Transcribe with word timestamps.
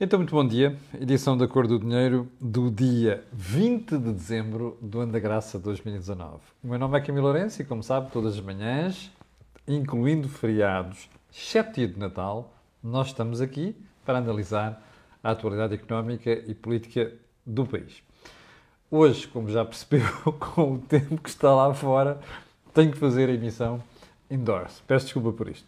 Então, 0.00 0.20
muito 0.20 0.32
bom 0.32 0.46
dia. 0.46 0.78
Edição 0.94 1.36
da 1.36 1.48
Cor 1.48 1.66
do 1.66 1.76
Dinheiro 1.76 2.28
do 2.40 2.70
dia 2.70 3.24
20 3.32 3.98
de 3.98 4.12
dezembro 4.12 4.78
do 4.80 5.00
ano 5.00 5.10
da 5.10 5.18
graça 5.18 5.58
2019. 5.58 6.36
O 6.62 6.68
meu 6.68 6.78
nome 6.78 6.96
é 6.96 7.00
Camilo 7.00 7.26
Lourenço 7.26 7.60
e, 7.60 7.64
como 7.64 7.82
sabe, 7.82 8.08
todas 8.12 8.34
as 8.34 8.40
manhãs, 8.40 9.10
incluindo 9.66 10.28
feriados, 10.28 11.10
exceto 11.32 11.72
dia 11.72 11.88
de 11.88 11.98
Natal, 11.98 12.54
nós 12.80 13.08
estamos 13.08 13.40
aqui 13.40 13.74
para 14.06 14.18
analisar 14.18 14.80
a 15.20 15.32
atualidade 15.32 15.74
económica 15.74 16.30
e 16.30 16.54
política 16.54 17.12
do 17.44 17.66
país. 17.66 18.00
Hoje, 18.88 19.26
como 19.26 19.50
já 19.50 19.64
percebeu, 19.64 20.06
com 20.38 20.74
o 20.74 20.78
tempo 20.78 21.20
que 21.20 21.28
está 21.28 21.52
lá 21.52 21.74
fora, 21.74 22.20
tenho 22.72 22.92
que 22.92 22.98
fazer 22.98 23.28
a 23.28 23.32
emissão 23.32 23.82
indoors. 24.30 24.80
Peço 24.86 25.06
desculpa 25.06 25.32
por 25.32 25.48
isto. 25.48 25.66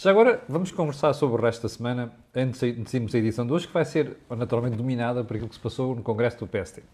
Já 0.00 0.12
agora 0.12 0.40
vamos 0.48 0.70
conversar 0.70 1.12
sobre 1.12 1.40
o 1.40 1.44
resto 1.44 1.62
da 1.62 1.68
semana, 1.68 2.12
antes 2.32 2.60
de 2.60 2.96
irmos 2.96 3.12
a 3.12 3.18
edição 3.18 3.44
de 3.44 3.52
hoje, 3.52 3.66
que 3.66 3.74
vai 3.74 3.84
ser 3.84 4.16
naturalmente 4.30 4.76
dominada 4.76 5.24
por 5.24 5.34
aquilo 5.34 5.48
que 5.48 5.56
se 5.56 5.60
passou 5.60 5.92
no 5.92 6.04
Congresso 6.04 6.38
do 6.38 6.46
PST. 6.46 6.78
Uh, 6.78 6.84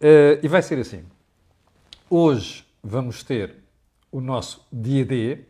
eh, 0.00 0.40
e 0.42 0.48
vai 0.48 0.62
ser 0.62 0.78
assim. 0.78 1.04
Hoje 2.08 2.64
vamos 2.82 3.22
ter 3.22 3.56
o 4.10 4.22
nosso 4.22 4.66
dia 4.72 5.04
D, 5.04 5.40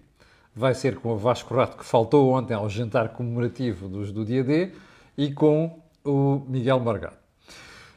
vai 0.52 0.74
ser 0.74 0.96
com 0.96 1.10
o 1.10 1.16
Vasco 1.16 1.54
Rato, 1.54 1.76
que 1.76 1.84
faltou 1.84 2.32
ontem 2.32 2.54
ao 2.54 2.68
jantar 2.68 3.10
comemorativo 3.10 3.88
dos, 3.88 4.10
do 4.10 4.24
dia 4.24 4.42
D, 4.42 4.72
e 5.16 5.32
com 5.32 5.80
o 6.04 6.42
Miguel 6.48 6.80
Morgado. 6.80 7.16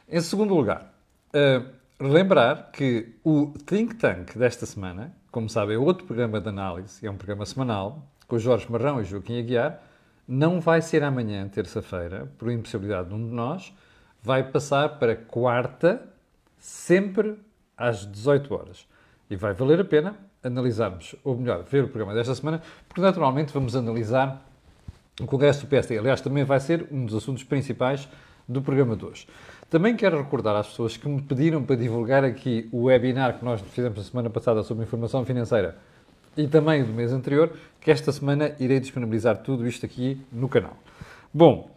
Em 0.08 0.20
segundo 0.20 0.54
lugar, 0.54 0.94
uh, 1.34 1.68
lembrar 1.98 2.70
que 2.70 3.16
o 3.24 3.52
Think 3.66 3.96
Tank 3.96 4.38
desta 4.38 4.66
semana, 4.66 5.12
como 5.32 5.48
sabem, 5.48 5.74
é 5.74 5.78
outro 5.80 6.06
programa 6.06 6.40
de 6.40 6.48
análise, 6.48 7.04
é 7.04 7.10
um 7.10 7.16
programa 7.16 7.44
semanal, 7.44 8.06
com 8.28 8.38
Jorge 8.38 8.70
Marrão 8.70 9.00
e 9.00 9.04
Joaquim 9.04 9.38
Aguiar, 9.38 9.82
não 10.28 10.60
vai 10.60 10.82
ser 10.82 11.02
amanhã, 11.02 11.48
terça-feira, 11.48 12.30
por 12.36 12.52
impossibilidade 12.52 13.08
de 13.08 13.14
um 13.14 13.26
de 13.26 13.34
nós, 13.34 13.74
vai 14.22 14.44
passar 14.44 14.98
para 14.98 15.16
quarta, 15.16 16.06
sempre 16.58 17.36
às 17.74 18.04
18 18.04 18.54
horas. 18.54 18.86
E 19.30 19.36
vai 19.36 19.54
valer 19.54 19.80
a 19.80 19.84
pena 19.84 20.14
analisarmos, 20.44 21.16
ou 21.24 21.36
melhor, 21.36 21.64
ver 21.64 21.84
o 21.84 21.88
programa 21.88 22.14
desta 22.14 22.34
semana, 22.34 22.62
porque 22.86 23.00
naturalmente 23.00 23.52
vamos 23.52 23.74
analisar 23.74 24.46
o 25.20 25.26
Congresso 25.26 25.62
do 25.62 25.66
PSD. 25.66 25.98
Aliás, 25.98 26.20
também 26.20 26.44
vai 26.44 26.60
ser 26.60 26.86
um 26.92 27.06
dos 27.06 27.14
assuntos 27.14 27.42
principais 27.42 28.06
do 28.46 28.60
programa 28.60 28.96
de 28.96 29.04
hoje. 29.04 29.26
Também 29.70 29.96
quero 29.96 30.18
recordar 30.18 30.56
às 30.56 30.68
pessoas 30.68 30.96
que 30.96 31.08
me 31.08 31.20
pediram 31.20 31.62
para 31.62 31.76
divulgar 31.76 32.24
aqui 32.24 32.68
o 32.72 32.84
webinar 32.84 33.38
que 33.38 33.44
nós 33.44 33.60
fizemos 33.60 33.98
a 33.98 34.02
semana 34.02 34.30
passada 34.30 34.62
sobre 34.62 34.84
informação 34.84 35.24
financeira 35.24 35.76
e 36.38 36.46
também 36.46 36.84
do 36.84 36.92
mês 36.92 37.12
anterior, 37.12 37.52
que 37.80 37.90
esta 37.90 38.12
semana 38.12 38.54
irei 38.60 38.78
disponibilizar 38.78 39.38
tudo 39.38 39.66
isto 39.66 39.84
aqui 39.84 40.24
no 40.30 40.48
canal. 40.48 40.76
Bom, 41.34 41.68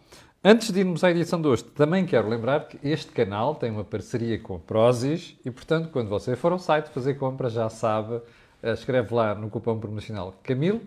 antes 0.42 0.70
de 0.70 0.78
irmos 0.78 1.02
à 1.02 1.10
edição 1.10 1.42
de 1.42 1.48
hoje, 1.48 1.64
também 1.64 2.06
quero 2.06 2.28
lembrar 2.28 2.68
que 2.68 2.78
este 2.80 3.10
canal 3.10 3.56
tem 3.56 3.72
uma 3.72 3.82
parceria 3.82 4.38
com 4.38 4.54
a 4.54 4.58
Prozis 4.60 5.36
e, 5.44 5.50
portanto, 5.50 5.88
quando 5.90 6.08
você 6.08 6.36
for 6.36 6.52
ao 6.52 6.60
site 6.60 6.90
fazer 6.90 7.14
compra, 7.14 7.50
já 7.50 7.68
sabe, 7.68 8.20
eh, 8.62 8.72
escreve 8.72 9.12
lá 9.12 9.34
no 9.34 9.50
cupom 9.50 9.80
promocional 9.80 10.32
Camilo 10.44 10.80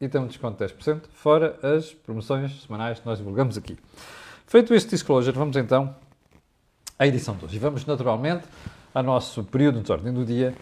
e 0.00 0.08
tem 0.08 0.18
um 0.22 0.26
desconto 0.26 0.56
de 0.56 0.72
10%, 0.72 1.02
fora 1.12 1.58
as 1.62 1.92
promoções 1.92 2.62
semanais 2.62 2.98
que 2.98 3.04
nós 3.04 3.18
divulgamos 3.18 3.58
aqui. 3.58 3.76
Feito 4.46 4.72
este 4.72 4.88
disclosure, 4.88 5.36
vamos 5.36 5.54
então 5.54 5.94
à 6.98 7.06
edição 7.06 7.36
de 7.36 7.44
hoje. 7.44 7.56
E 7.56 7.58
vamos 7.58 7.84
naturalmente 7.84 8.46
ao 8.94 9.02
nosso 9.02 9.44
período 9.44 9.82
de 9.82 9.92
ordem 9.92 10.14
do 10.14 10.24
dia 10.24 10.54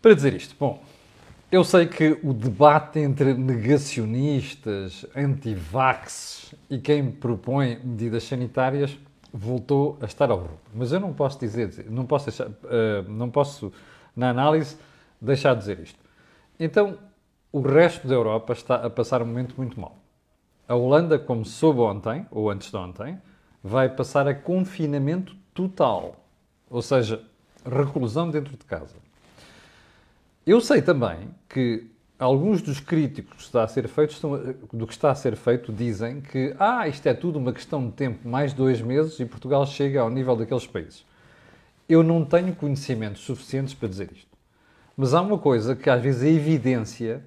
para 0.00 0.14
dizer 0.14 0.32
isto. 0.34 0.54
Bom, 0.60 0.80
eu 1.54 1.62
sei 1.62 1.86
que 1.86 2.18
o 2.24 2.32
debate 2.32 2.98
entre 2.98 3.32
negacionistas, 3.32 5.06
anti-vax 5.14 6.52
e 6.68 6.78
quem 6.78 7.12
propõe 7.12 7.78
medidas 7.84 8.24
sanitárias 8.24 8.98
voltou 9.32 9.96
a 10.00 10.04
estar 10.06 10.32
ao 10.32 10.38
rubro. 10.38 10.58
Mas 10.74 10.90
eu 10.90 10.98
não 10.98 11.12
posso 11.12 11.38
dizer, 11.38 11.86
não 11.88 12.06
posso, 12.06 12.26
deixar, 12.26 12.48
uh, 12.48 13.08
não 13.08 13.30
posso, 13.30 13.72
na 14.16 14.30
análise, 14.30 14.76
deixar 15.20 15.54
de 15.54 15.60
dizer 15.60 15.78
isto. 15.78 15.98
Então, 16.58 16.98
o 17.52 17.60
resto 17.60 18.08
da 18.08 18.14
Europa 18.14 18.52
está 18.52 18.74
a 18.74 18.90
passar 18.90 19.22
um 19.22 19.26
momento 19.26 19.54
muito 19.56 19.80
mau. 19.80 19.96
A 20.66 20.74
Holanda, 20.74 21.20
como 21.20 21.44
soube 21.44 21.78
ontem, 21.78 22.26
ou 22.32 22.50
antes 22.50 22.68
de 22.68 22.76
ontem, 22.76 23.16
vai 23.62 23.88
passar 23.88 24.26
a 24.26 24.34
confinamento 24.34 25.36
total. 25.54 26.16
Ou 26.68 26.82
seja, 26.82 27.22
reclusão 27.64 28.28
dentro 28.28 28.56
de 28.56 28.64
casa. 28.64 29.03
Eu 30.46 30.60
sei 30.60 30.82
também 30.82 31.30
que 31.48 31.86
alguns 32.18 32.60
dos 32.60 32.78
críticos 32.78 33.36
que 33.36 33.42
está 33.42 33.64
a 33.64 33.68
ser 33.68 33.88
feito 33.88 34.10
estão, 34.10 34.54
do 34.72 34.86
que 34.86 34.92
está 34.92 35.10
a 35.10 35.14
ser 35.14 35.36
feito 35.36 35.72
dizem 35.72 36.20
que 36.20 36.54
ah, 36.58 36.86
isto 36.86 37.06
é 37.06 37.14
tudo 37.14 37.38
uma 37.38 37.52
questão 37.52 37.86
de 37.86 37.92
tempo, 37.92 38.28
mais 38.28 38.52
dois 38.52 38.80
meses 38.82 39.18
e 39.18 39.24
Portugal 39.24 39.66
chega 39.66 40.00
ao 40.00 40.10
nível 40.10 40.36
daqueles 40.36 40.66
países. 40.66 41.04
Eu 41.88 42.02
não 42.02 42.24
tenho 42.24 42.54
conhecimentos 42.54 43.22
suficientes 43.22 43.72
para 43.72 43.88
dizer 43.88 44.10
isto. 44.12 44.28
Mas 44.96 45.14
há 45.14 45.22
uma 45.22 45.38
coisa 45.38 45.74
que 45.74 45.88
às 45.88 46.02
vezes 46.02 46.22
a 46.22 46.28
evidência 46.28 47.24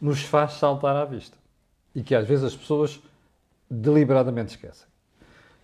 nos 0.00 0.22
faz 0.22 0.52
saltar 0.52 0.94
à 0.96 1.04
vista 1.04 1.36
e 1.94 2.02
que 2.02 2.14
às 2.14 2.26
vezes 2.26 2.44
as 2.44 2.56
pessoas 2.56 3.00
deliberadamente 3.68 4.54
esquecem. 4.54 4.86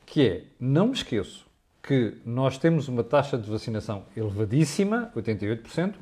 Que 0.04 0.28
é, 0.28 0.44
não 0.58 0.88
me 0.88 0.92
esqueço 0.92 1.46
que 1.82 2.18
nós 2.26 2.58
temos 2.58 2.88
uma 2.88 3.02
taxa 3.02 3.38
de 3.38 3.48
vacinação 3.48 4.04
elevadíssima, 4.16 5.10
88%, 5.16 5.94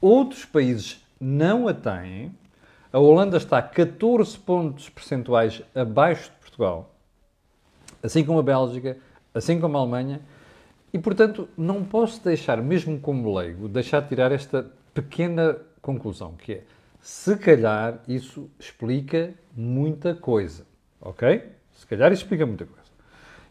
Outros 0.00 0.44
países 0.44 1.04
não 1.20 1.66
a 1.66 1.74
têm. 1.74 2.32
A 2.92 2.98
Holanda 2.98 3.36
está 3.36 3.60
14 3.60 4.38
pontos 4.38 4.88
percentuais 4.88 5.62
abaixo 5.74 6.30
de 6.30 6.36
Portugal, 6.38 6.94
assim 8.02 8.24
como 8.24 8.38
a 8.38 8.42
Bélgica, 8.42 8.96
assim 9.34 9.60
como 9.60 9.76
a 9.76 9.80
Alemanha. 9.80 10.20
E, 10.92 10.98
portanto, 10.98 11.48
não 11.56 11.84
posso 11.84 12.22
deixar, 12.24 12.62
mesmo 12.62 12.98
como 12.98 13.36
leigo, 13.36 13.68
deixar 13.68 14.00
de 14.00 14.08
tirar 14.08 14.32
esta 14.32 14.70
pequena 14.94 15.58
conclusão, 15.82 16.32
que 16.32 16.52
é, 16.54 16.62
se 17.00 17.36
calhar 17.36 18.00
isso 18.08 18.50
explica 18.58 19.34
muita 19.54 20.14
coisa, 20.14 20.64
ok? 21.00 21.42
Se 21.72 21.86
calhar 21.86 22.12
isso 22.12 22.22
explica 22.22 22.46
muita 22.46 22.64
coisa. 22.64 22.88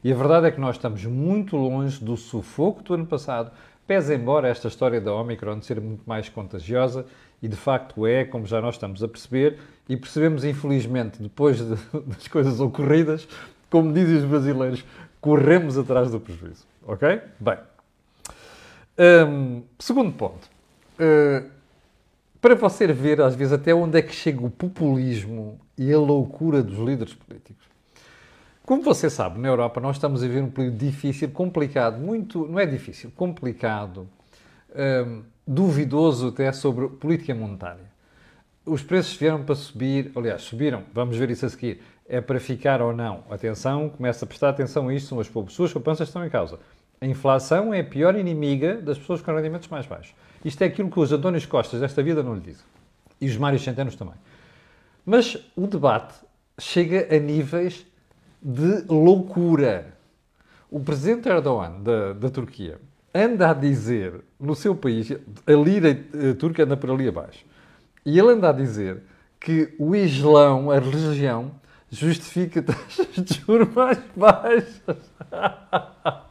E 0.03 0.11
a 0.11 0.15
verdade 0.15 0.47
é 0.47 0.51
que 0.51 0.59
nós 0.59 0.75
estamos 0.75 1.05
muito 1.05 1.55
longe 1.55 2.03
do 2.03 2.17
sufoco 2.17 2.81
do 2.81 2.93
ano 2.93 3.05
passado, 3.05 3.51
Pese 3.87 4.13
embora 4.13 4.49
esta 4.49 4.67
história 4.67 4.99
da 4.99 5.13
Omicron 5.13 5.61
ser 5.61 5.79
muito 5.79 6.03
mais 6.05 6.27
contagiosa, 6.27 7.05
e 7.41 7.47
de 7.47 7.55
facto 7.55 8.05
é, 8.05 8.25
como 8.25 8.45
já 8.45 8.59
nós 8.59 8.75
estamos 8.75 9.01
a 9.01 9.07
perceber, 9.07 9.57
e 9.87 9.95
percebemos 9.95 10.43
infelizmente 10.43 11.21
depois 11.21 11.57
de, 11.59 11.75
das 12.05 12.27
coisas 12.27 12.59
ocorridas, 12.59 13.25
como 13.69 13.93
dizem 13.93 14.17
os 14.17 14.25
brasileiros, 14.25 14.83
corremos 15.21 15.77
atrás 15.77 16.11
do 16.11 16.19
prejuízo. 16.19 16.65
Ok? 16.85 17.21
Bem. 17.39 17.57
Um, 18.99 19.63
segundo 19.79 20.11
ponto. 20.11 20.49
Uh, 20.99 21.49
para 22.41 22.55
você 22.55 22.87
ver, 22.87 23.21
às 23.21 23.35
vezes, 23.35 23.53
até 23.53 23.73
onde 23.73 23.97
é 23.97 24.01
que 24.01 24.13
chega 24.13 24.45
o 24.45 24.49
populismo 24.49 25.59
e 25.77 25.93
a 25.93 25.97
loucura 25.97 26.61
dos 26.61 26.77
líderes 26.77 27.13
políticos. 27.13 27.65
Como 28.67 28.83
você 28.83 29.09
sabe, 29.09 29.39
na 29.39 29.47
Europa 29.47 29.79
nós 29.79 29.95
estamos 29.95 30.21
a 30.21 30.27
viver 30.27 30.43
um 30.43 30.49
período 30.49 30.75
difícil, 30.75 31.29
complicado, 31.31 31.99
muito, 31.99 32.45
não 32.45 32.59
é 32.59 32.65
difícil, 32.65 33.09
complicado, 33.15 34.09
hum, 34.75 35.23
duvidoso 35.47 36.27
até 36.27 36.51
sobre 36.51 36.89
política 36.89 37.33
monetária. 37.33 37.85
Os 38.65 38.83
preços 38.83 39.15
vieram 39.15 39.41
para 39.41 39.55
subir, 39.55 40.11
aliás, 40.13 40.41
subiram, 40.41 40.83
vamos 40.93 41.15
ver 41.15 41.29
isso 41.29 41.45
a 41.45 41.49
seguir. 41.49 41.81
É 42.09 42.19
para 42.19 42.41
ficar 42.41 42.81
ou 42.81 42.91
não? 42.91 43.23
Atenção, 43.29 43.87
começa 43.87 44.25
a 44.25 44.27
prestar 44.27 44.49
atenção 44.49 44.89
a 44.89 44.93
isto, 44.93 45.07
são 45.07 45.19
as 45.21 45.27
suas 45.53 45.71
poupanças 45.71 46.09
estão 46.09 46.25
em 46.25 46.29
causa. 46.29 46.59
A 46.99 47.05
inflação 47.05 47.73
é 47.73 47.79
a 47.79 47.85
pior 47.85 48.17
inimiga 48.17 48.75
das 48.81 48.99
pessoas 48.99 49.21
com 49.21 49.33
rendimentos 49.33 49.69
mais 49.69 49.85
baixos. 49.85 50.13
Isto 50.43 50.63
é 50.63 50.65
aquilo 50.65 50.91
que 50.91 50.99
os 50.99 51.13
Antónios 51.13 51.45
Costas 51.45 51.79
desta 51.79 52.03
vida 52.03 52.21
não 52.21 52.35
lhe 52.35 52.41
dizem. 52.41 52.65
E 53.21 53.29
os 53.29 53.37
Mários 53.37 53.63
Centenos 53.63 53.95
também. 53.95 54.15
Mas 55.05 55.37
o 55.55 55.67
debate 55.67 56.15
chega 56.59 57.15
a 57.15 57.17
níveis 57.17 57.85
de 58.41 58.83
loucura. 58.87 59.93
O 60.69 60.79
presidente 60.79 61.29
Erdogan 61.29 61.81
da, 61.81 62.13
da 62.13 62.29
Turquia 62.29 62.79
anda 63.13 63.49
a 63.49 63.53
dizer 63.53 64.21
no 64.39 64.55
seu 64.55 64.75
país, 64.75 65.11
a 65.11 65.51
lira 65.51 65.97
turca 66.37 66.63
anda 66.63 66.77
por 66.77 66.91
ali 66.91 67.07
abaixo, 67.07 67.45
e 68.05 68.19
ele 68.19 68.33
anda 68.33 68.49
a 68.49 68.53
dizer 68.53 69.01
que 69.39 69.73
o 69.79 69.95
Islão, 69.95 70.69
a 70.69 70.79
religião, 70.79 71.51
justifica 71.89 72.61
taxas 72.61 73.07
de 73.15 73.33
juros 73.33 73.73
mais 73.73 73.99
baixas. 74.15 74.97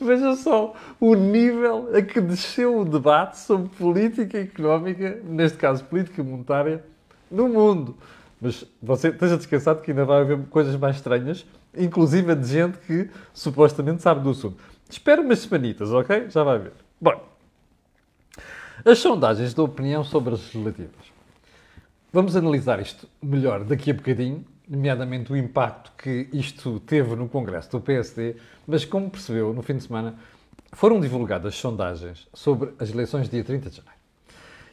Veja 0.00 0.34
só 0.34 0.74
o 0.98 1.14
nível 1.14 1.90
a 1.94 2.02
que 2.02 2.20
desceu 2.20 2.80
o 2.80 2.84
debate 2.84 3.38
sobre 3.38 3.68
política 3.68 4.38
económica, 4.38 5.20
neste 5.24 5.56
caso 5.56 5.84
política 5.84 6.22
monetária, 6.22 6.84
no 7.30 7.48
mundo. 7.48 7.96
Mas 8.42 8.64
você 8.82 9.10
esteja 9.10 9.36
descansado 9.36 9.82
que 9.82 9.92
ainda 9.92 10.04
vai 10.04 10.20
haver 10.20 10.36
coisas 10.48 10.74
mais 10.74 10.96
estranhas, 10.96 11.46
inclusive 11.78 12.34
de 12.34 12.48
gente 12.48 12.76
que 12.78 13.08
supostamente 13.32 14.02
sabe 14.02 14.20
do 14.20 14.30
assunto. 14.30 14.60
Espera 14.90 15.22
umas 15.22 15.38
semanitas, 15.38 15.92
ok? 15.92 16.28
Já 16.28 16.42
vai 16.42 16.58
ver. 16.58 16.72
Bom, 17.00 17.24
as 18.84 18.98
sondagens 18.98 19.54
da 19.54 19.62
opinião 19.62 20.02
sobre 20.02 20.34
as 20.34 20.40
legislativas. 20.40 21.12
Vamos 22.12 22.34
analisar 22.34 22.80
isto 22.80 23.08
melhor 23.22 23.62
daqui 23.62 23.92
a 23.92 23.94
bocadinho, 23.94 24.44
nomeadamente 24.68 25.32
o 25.32 25.36
impacto 25.36 25.92
que 25.96 26.28
isto 26.32 26.80
teve 26.80 27.14
no 27.14 27.28
Congresso 27.28 27.70
do 27.70 27.80
PSD, 27.80 28.34
mas 28.66 28.84
como 28.84 29.08
percebeu, 29.08 29.54
no 29.54 29.62
fim 29.62 29.76
de 29.76 29.84
semana 29.84 30.16
foram 30.72 31.00
divulgadas 31.00 31.54
sondagens 31.54 32.26
sobre 32.34 32.72
as 32.80 32.90
eleições 32.90 33.28
dia 33.28 33.44
30 33.44 33.70
de 33.70 33.76
janeiro 33.76 34.01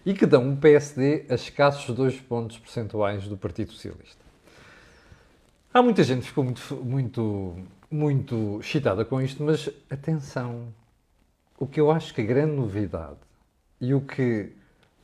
e 0.10 0.14
que 0.16 0.26
dão 0.26 0.44
um 0.44 0.56
PSD 0.56 1.26
a 1.30 1.36
escassos 1.36 1.96
2 1.96 2.20
pontos 2.22 2.58
percentuais 2.58 3.28
do 3.28 3.38
Partido 3.38 3.72
Socialista. 3.72 4.26
Há 5.72 5.84
muita 5.84 6.04
gente 6.04 6.22
que 6.22 6.30
ficou 6.30 6.44
muito, 6.44 6.76
muito, 6.78 7.56
muito 7.92 8.60
excitada 8.60 9.06
com 9.06 9.22
isto, 9.22 9.44
mas 9.44 9.70
atenção, 9.88 10.74
o 11.60 11.68
que 11.68 11.80
eu 11.80 11.92
acho 11.92 12.12
que 12.12 12.22
a 12.22 12.24
grande 12.24 12.56
novidade 12.56 13.20
e 13.80 13.94
o 13.94 14.02
que 14.02 14.52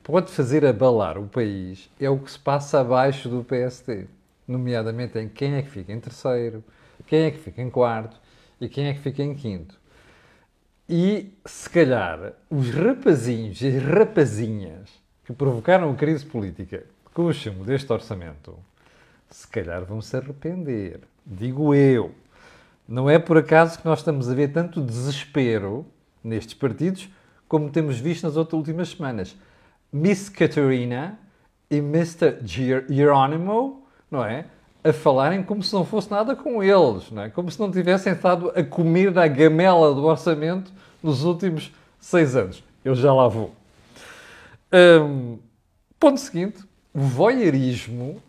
pode 0.02 0.32
fazer 0.32 0.66
abalar 0.66 1.20
o 1.20 1.28
país 1.28 1.88
é 2.00 2.10
o 2.10 2.18
que 2.18 2.32
se 2.32 2.40
passa 2.40 2.80
abaixo 2.80 3.30
do 3.30 3.44
PSD, 3.44 4.08
nomeadamente 4.48 5.20
em 5.20 5.30
quem 5.30 5.54
é 5.54 5.62
que 5.62 5.70
fica 5.70 5.94
em 5.94 6.00
terceiro, 6.00 6.64
quem 7.06 7.26
é 7.26 7.30
que 7.30 7.38
fica 7.38 7.62
em 7.62 7.70
quarto 7.70 8.20
e 8.60 8.68
quem 8.68 8.88
é 8.88 8.94
que 8.96 9.02
fica 9.02 9.22
em 9.22 9.36
quinto. 9.36 9.80
E 10.88 11.34
se 11.46 11.68
calhar 11.70 12.34
os 12.50 12.70
rapazinhos 12.70 13.60
e 13.62 13.70
rapazinhas 13.70 14.90
que 15.24 15.34
provocaram 15.34 15.90
a 15.90 15.96
crise 15.96 16.24
política 16.24 16.84
com 17.12 17.26
o 17.26 17.34
chumbo 17.34 17.64
deste 17.64 17.92
orçamento, 17.92 18.56
se 19.30 19.48
calhar 19.48 19.84
vão 19.84 20.00
se 20.00 20.16
arrepender. 20.16 21.00
Digo 21.26 21.74
eu. 21.74 22.14
Não 22.88 23.10
é 23.10 23.18
por 23.18 23.38
acaso 23.38 23.80
que 23.80 23.86
nós 23.86 24.00
estamos 24.00 24.30
a 24.30 24.36
ver 24.36 24.50
tanto 24.52 24.80
desespero 24.80 25.88
nestes 26.24 26.54
partidos 26.54 27.10
como 27.48 27.72
temos 27.72 28.00
visto 28.00 28.24
nas 28.24 28.36
outras 28.38 28.58
últimas 28.58 28.90
semanas. 28.90 29.36
Miss 29.92 30.30
Catarina 30.30 31.18
e 31.70 31.78
Mr. 31.78 32.38
Geronimo, 32.44 33.88
não 34.12 34.24
é? 34.24 34.46
A 34.86 34.94
falarem 34.94 35.42
como 35.42 35.64
se 35.64 35.74
não 35.74 35.84
fosse 35.84 36.12
nada 36.12 36.36
com 36.36 36.62
eles, 36.62 37.10
não 37.10 37.24
é? 37.24 37.30
Como 37.30 37.50
se 37.50 37.60
não 37.60 37.72
tivessem 37.72 38.14
estado 38.14 38.52
a 38.56 38.64
comer 38.64 39.12
na 39.12 39.28
gamela 39.28 39.92
do 39.96 40.04
orçamento 40.04 40.72
nos 41.02 41.24
últimos 41.24 41.74
seis 42.00 42.36
anos. 42.36 42.64
Eu 42.84 42.94
já 42.94 43.12
lá 43.12 43.28
vou. 43.28 43.52
Um, 44.72 45.40
ponto 46.00 46.20
seguinte: 46.20 46.64
o 46.94 47.00
voyeurismo, 47.00 48.22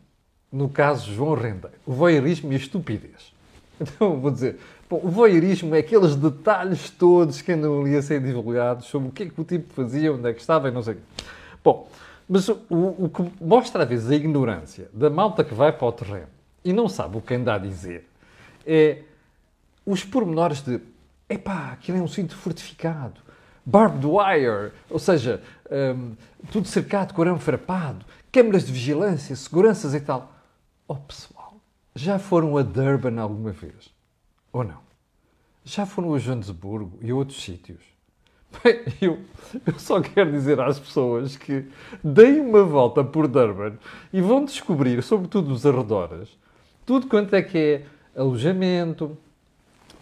no 0.51 0.67
caso 0.67 1.13
João 1.13 1.35
Rendeiro, 1.35 1.77
o 1.87 1.93
voyeurismo 1.93 2.51
e 2.53 2.55
a 2.55 2.59
estupidez. 2.59 3.37
Então, 3.79 4.19
vou 4.19 4.31
dizer, 4.31 4.59
bom, 4.89 4.99
o 5.05 5.11
voyeurismo 5.11 5.75
é 5.75 5.81
aqueles 5.81 6.17
detalhes 6.17 6.89
todos 6.89 7.43
que 7.43 7.53
andam 7.53 7.83
ali 7.83 7.95
a 7.95 8.01
ser 8.01 8.23
divulgados 8.23 8.87
sobre 8.87 9.09
o 9.11 9.13
que 9.13 9.25
é 9.25 9.29
que 9.29 9.39
o 9.39 9.45
tipo 9.45 9.71
fazia, 9.75 10.11
onde 10.11 10.27
é 10.27 10.33
que 10.33 10.41
estava 10.41 10.69
e 10.69 10.71
não 10.71 10.83
sei 10.83 10.95
o 10.95 10.97
quê. 10.97 11.03
Bom, 11.63 11.87
mas 12.27 12.49
o, 12.49 12.57
o, 12.71 13.11
que 13.13 13.45
mostra 13.45 13.83
às 13.83 13.89
vezes 13.91 14.11
a 14.11 14.15
ignorância 14.15 14.89
da 14.95 15.11
malta 15.11 15.45
que 15.45 15.53
vai 15.53 15.71
para 15.73 15.87
o 15.87 15.93
terreno 15.93 16.36
e 16.67 16.73
não 16.73 16.89
sabe 16.89 17.17
o 17.17 17.21
que 17.21 17.35
anda 17.35 17.55
a 17.55 17.59
dizer 17.59 18.05
é 18.67 19.03
os 19.87 20.05
pormenores 20.05 20.61
de 20.63 20.81
epá, 21.29 21.71
aquilo 21.73 21.99
é 21.99 22.03
um 22.03 22.09
cinto 22.09 22.37
fortificado, 22.37 23.21
barbed 23.65 24.05
wire, 24.05 24.73
ou 24.91 24.99
seja, 24.99 25.41
um, 25.71 26.17
tudo 26.51 26.67
cercado 26.67 27.15
com 27.15 27.23
arame 27.23 27.39
farpado, 27.39 28.05
câmaras 28.33 28.67
de 28.67 28.73
vigilância, 28.73 29.35
seguranças 29.37 29.95
e 29.95 30.01
tal. 30.01 30.33
Oh 30.89 30.97
pessoal, 30.97 31.55
já 31.95 32.19
foram 32.19 32.57
a 32.57 32.63
Durban 32.63 33.21
alguma 33.21 33.53
vez? 33.53 33.95
Ou 34.53 34.65
não? 34.65 34.85
Já 35.65 35.87
foram 35.87 36.15
a 36.15 36.19
Joanesburgo 36.19 36.99
e 37.01 37.11
a 37.11 37.15
outros 37.15 37.43
sítios? 37.43 37.83
Bem, 38.63 38.81
eu, 39.01 39.21
eu 39.65 39.79
só 39.79 40.01
quero 40.01 40.31
dizer 40.31 40.61
às 40.61 40.79
pessoas 40.79 41.37
que 41.37 41.69
deem 42.03 42.41
uma 42.41 42.65
volta 42.65 43.05
por 43.05 43.29
Durban 43.29 43.77
e 44.13 44.21
vão 44.21 44.45
descobrir, 44.45 45.03
sobretudo 45.03 45.53
os 45.53 45.67
arredores, 45.67 46.37
tudo 46.87 47.09
quanto 47.09 47.35
é 47.35 47.43
que 47.43 47.59
é 47.59 47.83
alojamento, 48.19 49.19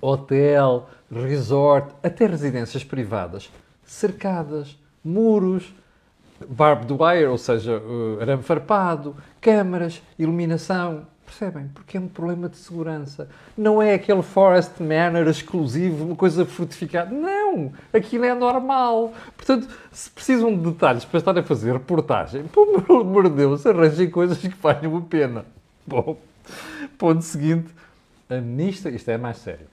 hotel, 0.01 0.89
resort, 1.11 1.95
até 2.03 2.27
residências 2.27 2.85
privadas, 2.85 3.51
cercadas, 3.85 4.79
muros, 5.03 5.75
barbed 6.47 6.93
wire, 6.93 7.27
ou 7.27 7.39
seja, 7.39 7.79
uh, 7.79 8.21
arame 8.21 8.43
farpado, 8.43 9.17
câmaras, 9.41 10.03
iluminação. 10.19 11.07
Percebem? 11.25 11.69
Porque 11.73 11.97
é 11.97 12.01
um 12.01 12.07
problema 12.07 12.51
de 12.51 12.59
segurança. 12.59 13.29
Não 13.57 13.81
é 13.81 13.95
aquele 13.95 14.23
Forest 14.23 14.83
Manor 14.83 15.27
exclusivo, 15.27 16.05
uma 16.05 16.15
coisa 16.15 16.45
fortificada. 16.45 17.11
Não! 17.11 17.73
Aquilo 17.95 18.27
é 18.27 18.35
normal. 18.35 19.15
Portanto, 19.35 19.67
se 19.91 20.11
precisam 20.11 20.55
de 20.55 20.71
detalhes 20.71 21.05
para 21.05 21.19
estar 21.19 21.37
a 21.37 21.43
fazer 21.43 21.73
reportagem, 21.73 22.45
por 22.53 23.01
amor 23.01 23.31
de 23.31 23.37
Deus, 23.37 23.65
arranjem 23.65 24.11
coisas 24.11 24.37
que 24.37 24.49
valham 24.49 24.99
a 24.99 25.01
pena. 25.01 25.47
Bom, 25.87 26.19
ponto 26.99 27.23
seguinte. 27.23 27.73
A 28.29 28.37
ministra, 28.41 28.91
isto 28.91 29.11
é 29.11 29.19
mais 29.19 29.39
sério. 29.39 29.67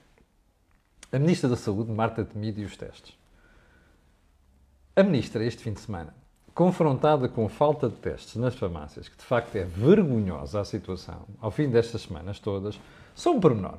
A 1.10 1.18
ministra 1.18 1.48
da 1.48 1.56
Saúde, 1.56 1.90
Marta 1.90 2.24
Temido, 2.24 2.60
e 2.60 2.64
os 2.64 2.76
testes. 2.76 3.16
A 4.94 5.02
ministra, 5.02 5.44
este 5.44 5.62
fim 5.62 5.72
de 5.72 5.80
semana, 5.80 6.14
confrontada 6.54 7.28
com 7.28 7.48
falta 7.48 7.88
de 7.88 7.96
testes 7.96 8.36
nas 8.36 8.54
farmácias, 8.54 9.08
que 9.08 9.16
de 9.16 9.24
facto 9.24 9.56
é 9.56 9.64
vergonhosa 9.64 10.60
a 10.60 10.64
situação, 10.64 11.26
ao 11.40 11.50
fim 11.50 11.68
destas 11.68 12.02
semanas 12.02 12.38
todas, 12.38 12.78
só 13.14 13.32
um 13.32 13.40
pormenor. 13.40 13.78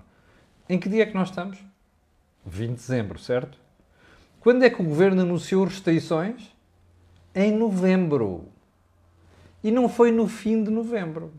Em 0.68 0.80
que 0.80 0.90
dia 0.90 1.04
é 1.04 1.06
que 1.06 1.14
nós 1.14 1.30
estamos? 1.30 1.58
20 2.46 2.70
de 2.70 2.76
dezembro, 2.76 3.20
certo? 3.20 3.58
Quando 4.40 4.64
é 4.64 4.70
que 4.70 4.82
o 4.82 4.86
governo 4.86 5.22
anunciou 5.22 5.66
restrições? 5.66 6.52
Em 7.34 7.52
novembro. 7.52 8.46
E 9.64 9.72
não 9.72 9.88
foi 9.88 10.12
no 10.12 10.28
fim 10.28 10.64
de 10.64 10.70
novembro, 10.70 11.32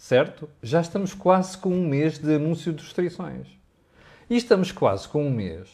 certo? 0.00 0.48
Já 0.62 0.80
estamos 0.80 1.12
quase 1.12 1.58
com 1.58 1.68
um 1.68 1.86
mês 1.86 2.18
de 2.18 2.34
anúncio 2.34 2.72
de 2.72 2.82
restrições. 2.82 3.46
E 4.30 4.36
estamos 4.36 4.72
quase 4.72 5.06
com 5.06 5.26
um 5.26 5.30
mês 5.30 5.68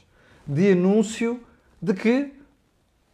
de 0.44 0.73
anúncio 0.73 1.40
de 1.81 1.94
que 1.94 2.34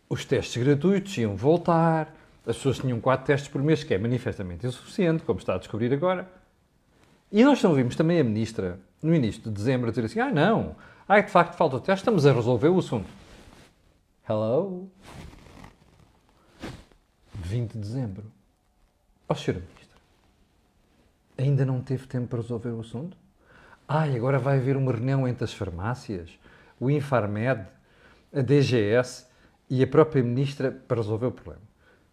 os 0.09 0.25
testes 0.25 0.63
gratuitos 0.63 1.17
iam 1.19 1.37
voltar, 1.37 2.15
as 2.47 2.57
pessoas 2.57 2.79
tinham 2.79 2.99
4 2.99 3.27
testes 3.27 3.51
por 3.51 3.63
mês, 3.63 3.85
que 3.85 3.93
é 3.93 3.99
manifestamente 3.99 4.67
insuficiente, 4.67 5.23
como 5.23 5.39
está 5.39 5.55
a 5.55 5.59
descobrir 5.59 5.93
agora. 5.93 6.27
E 7.31 7.45
nós 7.45 7.63
não 7.63 7.75
vimos 7.75 7.95
também 7.95 8.19
a 8.19 8.25
ministra, 8.25 8.81
no 9.03 9.15
início 9.15 9.43
de 9.43 9.51
dezembro, 9.51 9.91
dizer 9.91 10.07
assim: 10.07 10.19
ah, 10.19 10.33
não, 10.33 10.75
ah, 11.07 11.21
de 11.21 11.31
facto 11.31 11.57
falta 11.57 11.79
teste, 11.79 12.01
estamos 12.01 12.25
a 12.25 12.33
resolver 12.33 12.69
o 12.69 12.79
assunto. 12.79 13.09
Hello? 14.29 14.91
20 17.35 17.73
de 17.73 17.79
dezembro. 17.79 18.25
Ó, 19.29 19.35
oh. 19.35 19.82
Ainda 21.37 21.65
não 21.65 21.81
teve 21.81 22.07
tempo 22.07 22.29
para 22.29 22.41
resolver 22.41 22.71
o 22.71 22.81
assunto? 22.81 23.17
Ah, 23.89 24.07
e 24.09 24.17
agora 24.17 24.39
vai 24.39 24.59
haver 24.59 24.77
uma 24.77 24.93
reunião 24.93 25.27
entre 25.27 25.45
as 25.45 25.53
farmácias, 25.53 26.31
o 26.79 26.91
Infarmed, 26.91 27.67
a 28.35 28.41
DGS 28.41 29.27
e 29.69 29.83
a 29.83 29.87
própria 29.87 30.23
ministra 30.23 30.71
para 30.71 31.01
resolver 31.01 31.27
o 31.27 31.33
problema. 31.33 31.63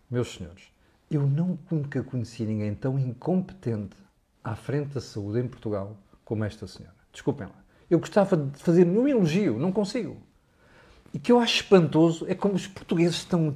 Meus 0.09 0.33
senhores, 0.33 0.63
eu 1.09 1.27
não 1.27 1.57
nunca 1.69 2.03
conheci 2.03 2.43
ninguém 2.43 2.73
tão 2.73 2.97
incompetente 2.97 3.95
à 4.43 4.55
frente 4.55 4.93
da 4.93 5.01
saúde 5.01 5.39
em 5.39 5.47
Portugal 5.47 5.95
como 6.25 6.43
esta 6.43 6.67
senhora. 6.67 6.95
Desculpem 7.11 7.47
lá. 7.47 7.55
Eu 7.89 7.99
gostava 7.99 8.37
de 8.37 8.57
fazer 8.61 8.85
um 8.85 9.07
elogio, 9.07 9.57
não 9.57 9.71
consigo. 9.71 10.17
E 11.13 11.19
que 11.19 11.31
eu 11.31 11.39
acho 11.39 11.55
espantoso 11.55 12.25
é 12.27 12.35
como 12.35 12.53
os 12.53 12.67
portugueses 12.67 13.15
estão 13.15 13.55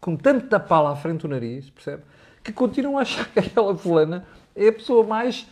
com 0.00 0.16
tanto 0.16 0.48
da 0.48 0.60
pala 0.60 0.92
à 0.92 0.96
frente 0.96 1.22
do 1.22 1.28
nariz, 1.28 1.70
percebe? 1.70 2.02
Que 2.42 2.52
continuam 2.52 2.98
a 2.98 3.02
achar 3.02 3.28
que 3.32 3.38
aquela 3.40 3.76
fulana 3.76 4.26
é 4.54 4.68
a 4.68 4.72
pessoa 4.72 5.04
mais, 5.04 5.46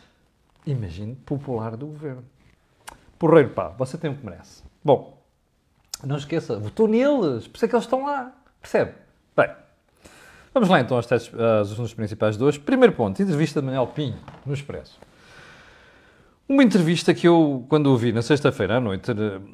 imagine, 0.66 1.14
popular 1.14 1.76
do 1.76 1.86
governo. 1.86 2.24
Porreiro, 3.18 3.50
pá, 3.50 3.68
você 3.68 3.96
tem 3.96 4.10
o 4.10 4.16
que 4.16 4.24
merece. 4.24 4.62
Bom, 4.84 5.22
não 6.04 6.16
esqueça, 6.16 6.58
votou 6.58 6.88
neles, 6.88 7.46
por 7.46 7.56
isso 7.56 7.64
é 7.64 7.68
que 7.68 7.74
eles 7.74 7.84
estão 7.84 8.04
lá. 8.04 8.32
Percebe? 8.60 8.92
Bem, 9.36 9.50
vamos 10.52 10.68
lá 10.68 10.80
então 10.80 10.96
aos, 10.96 11.06
testes, 11.06 11.32
assuntos 11.38 11.94
principais 11.94 12.36
de 12.36 12.44
hoje. 12.44 12.58
Primeiro 12.58 12.92
ponto, 12.92 13.22
entrevista 13.22 13.60
de 13.60 13.66
Manuel 13.66 13.86
Pinho, 13.88 14.18
no 14.44 14.54
Expresso. 14.54 14.98
Uma 16.48 16.62
entrevista 16.62 17.14
que 17.14 17.26
eu, 17.26 17.64
quando 17.68 17.86
ouvi 17.86 18.12
na 18.12 18.20
sexta-feira 18.20 18.76
à 18.76 18.80
noite, 18.80 19.10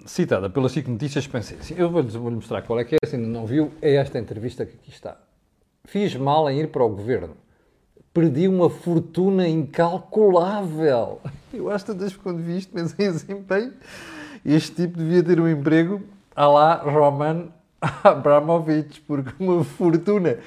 citada 0.06 0.50
pelas 0.50 0.72
SIC 0.72 0.88
Notícias, 0.88 1.26
pensei 1.26 1.58
assim, 1.58 1.74
eu 1.76 1.90
vou-lhe 1.90 2.08
vou 2.08 2.30
mostrar 2.30 2.62
qual 2.62 2.80
é 2.80 2.84
que 2.84 2.96
é, 2.96 3.06
se 3.06 3.16
ainda 3.16 3.28
não 3.28 3.46
viu, 3.46 3.70
é 3.80 3.94
esta 3.94 4.18
entrevista 4.18 4.66
que 4.66 4.74
aqui 4.74 4.90
está. 4.90 5.16
Fiz 5.84 6.16
mal 6.16 6.50
em 6.50 6.60
ir 6.60 6.68
para 6.68 6.82
o 6.82 6.88
governo. 6.88 7.36
Perdi 8.12 8.48
uma 8.48 8.68
fortuna 8.68 9.46
incalculável. 9.48 11.20
Eu 11.52 11.70
acho 11.70 11.84
que 11.86 12.18
quando 12.18 12.42
vi 12.42 12.58
isto 12.58 12.72
pensei 12.72 13.06
assim, 13.06 13.40
bem, 13.42 13.72
este 14.44 14.74
tipo 14.74 14.98
devia 14.98 15.22
ter 15.22 15.40
um 15.40 15.48
emprego 15.48 16.02
a 16.34 16.46
lá 16.46 16.74
Roman 16.76 17.48
Abramovich, 18.02 19.00
porque 19.02 19.32
uma 19.42 19.62
fortuna 19.62 20.38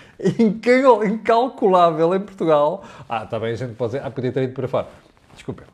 incalculável 1.06 2.14
em 2.16 2.20
Portugal. 2.20 2.84
Ah, 3.08 3.24
está 3.24 3.40
bem, 3.40 3.54
a 3.54 3.56
gente 3.56 3.76
pode 3.76 3.94
dizer, 3.94 4.06
ah, 4.06 4.12
podia 4.12 4.32
ter 4.32 4.44
ido 4.44 4.54
para 4.54 4.68
fora. 4.68 4.88
Desculpem. 5.34 5.66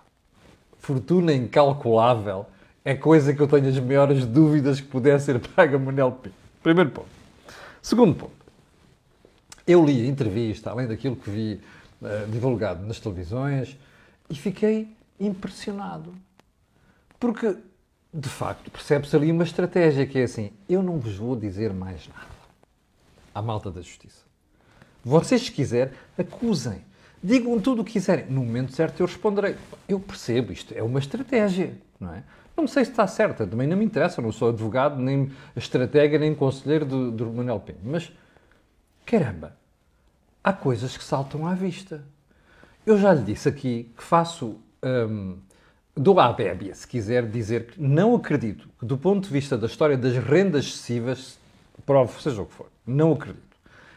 Fortuna 0.79 1.33
incalculável 1.33 2.45
é 2.85 2.95
coisa 2.95 3.33
que 3.33 3.41
eu 3.41 3.47
tenho 3.47 3.67
as 3.67 3.79
maiores 3.79 4.25
dúvidas 4.25 4.79
que 4.79 4.87
puder 4.87 5.19
ser 5.19 5.39
paga 5.39 5.77
Manel 5.77 6.11
Pinto. 6.11 6.35
Primeiro 6.63 6.91
ponto. 6.91 7.09
Segundo 7.81 8.15
ponto. 8.15 8.31
Eu 9.65 9.83
li 9.83 10.05
a 10.05 10.07
entrevista, 10.07 10.71
além 10.71 10.87
daquilo 10.87 11.15
que 11.15 11.29
vi 11.29 11.59
uh, 12.01 12.29
divulgado 12.29 12.85
nas 12.85 12.99
televisões, 12.99 13.77
e 14.29 14.35
fiquei 14.35 14.89
impressionado. 15.19 16.13
Porque, 17.19 17.55
de 18.13 18.29
facto, 18.29 18.69
percebe-se 18.69 19.15
ali 19.15 19.31
uma 19.31 19.43
estratégia 19.43 20.05
que 20.05 20.19
é 20.19 20.23
assim: 20.23 20.51
eu 20.69 20.83
não 20.83 20.99
vos 20.99 21.15
vou 21.15 21.35
dizer 21.35 21.73
mais 21.73 22.07
nada 22.07 22.37
à 23.33 23.41
malta 23.41 23.69
da 23.69 23.81
justiça. 23.81 24.25
Vocês, 25.03 25.43
se 25.43 25.51
quiserem, 25.51 25.93
acusem. 26.17 26.81
Digam 27.23 27.59
tudo 27.59 27.81
o 27.81 27.85
que 27.85 27.93
quiserem. 27.93 28.25
No 28.25 28.43
momento 28.43 28.73
certo 28.73 28.99
eu 28.99 29.05
responderei. 29.05 29.55
Eu 29.87 29.99
percebo, 29.99 30.51
isto 30.51 30.73
é 30.75 30.81
uma 30.83 30.99
estratégia, 30.99 31.77
não 31.99 32.13
é? 32.13 32.23
Não 32.55 32.67
sei 32.67 32.83
se 32.83 32.91
está 32.91 33.05
certa, 33.05 33.45
também 33.45 33.67
não 33.67 33.77
me 33.77 33.85
interessa, 33.85 34.19
não 34.19 34.31
sou 34.31 34.49
advogado, 34.49 34.99
nem 34.99 35.31
estratega, 35.55 36.17
nem 36.17 36.33
conselheiro 36.33 36.85
do, 36.85 37.11
do 37.11 37.31
Manuel 37.31 37.59
Pinho. 37.59 37.77
Mas, 37.83 38.11
caramba, 39.05 39.55
há 40.47 40.53
coisas 40.53 40.95
que 40.95 41.03
saltam 41.03 41.45
à 41.45 41.53
vista. 41.53 42.05
Eu 42.85 42.97
já 42.97 43.13
lhe 43.13 43.21
disse 43.21 43.49
aqui 43.49 43.91
que 43.97 44.01
faço. 44.01 44.55
Hum, 44.81 45.37
dou 45.93 46.19
à 46.19 46.31
bébia, 46.31 46.73
se 46.73 46.87
quiser 46.87 47.25
dizer 47.25 47.67
que 47.67 47.81
não 47.81 48.15
acredito 48.15 48.69
que, 48.79 48.85
do 48.85 48.97
ponto 48.97 49.27
de 49.27 49.33
vista 49.33 49.57
da 49.57 49.67
história 49.67 49.97
das 49.97 50.15
rendas 50.15 50.65
excessivas, 50.65 51.37
prove 51.85 52.21
seja 52.21 52.41
o 52.41 52.45
que 52.45 52.53
for. 52.53 52.67
Não 52.85 53.11
acredito. 53.11 53.41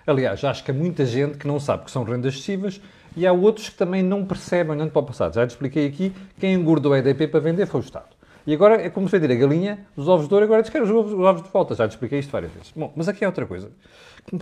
Aliás, 0.04 0.42
acho 0.42 0.64
que 0.64 0.72
há 0.72 0.74
muita 0.74 1.06
gente 1.06 1.38
que 1.38 1.46
não 1.46 1.60
sabe 1.60 1.84
que 1.84 1.90
são 1.90 2.02
rendas 2.02 2.34
excessivas 2.34 2.80
e 3.14 3.24
há 3.26 3.32
outros 3.32 3.68
que 3.68 3.76
também 3.76 4.02
não 4.02 4.24
percebem 4.24 4.72
olhando 4.72 4.90
para 4.90 5.02
o 5.02 5.06
passado. 5.06 5.34
Já 5.34 5.46
te 5.46 5.50
expliquei 5.50 5.86
aqui, 5.86 6.12
quem 6.40 6.54
engordou 6.54 6.94
a 6.94 6.98
EDP 6.98 7.28
para 7.28 7.38
vender 7.38 7.66
foi 7.66 7.80
o 7.80 7.84
Estado. 7.84 8.08
E 8.44 8.54
agora 8.54 8.82
é 8.82 8.90
como 8.90 9.08
se 9.08 9.16
vender 9.16 9.32
a 9.32 9.38
galinha, 9.38 9.86
os 9.94 10.08
ovos 10.08 10.26
de 10.26 10.34
ouro, 10.34 10.46
agora 10.46 10.62
diz 10.62 10.70
que 10.70 10.80
os 10.80 10.90
ovos, 10.90 11.12
os 11.12 11.20
ovos 11.20 11.42
de 11.42 11.50
volta. 11.50 11.74
Já 11.76 11.86
te 11.86 11.92
expliquei 11.92 12.18
isto 12.18 12.32
várias 12.32 12.50
vezes. 12.50 12.72
Bom, 12.74 12.92
mas 12.96 13.06
aqui 13.06 13.22
é 13.22 13.26
outra 13.28 13.46
coisa 13.46 13.70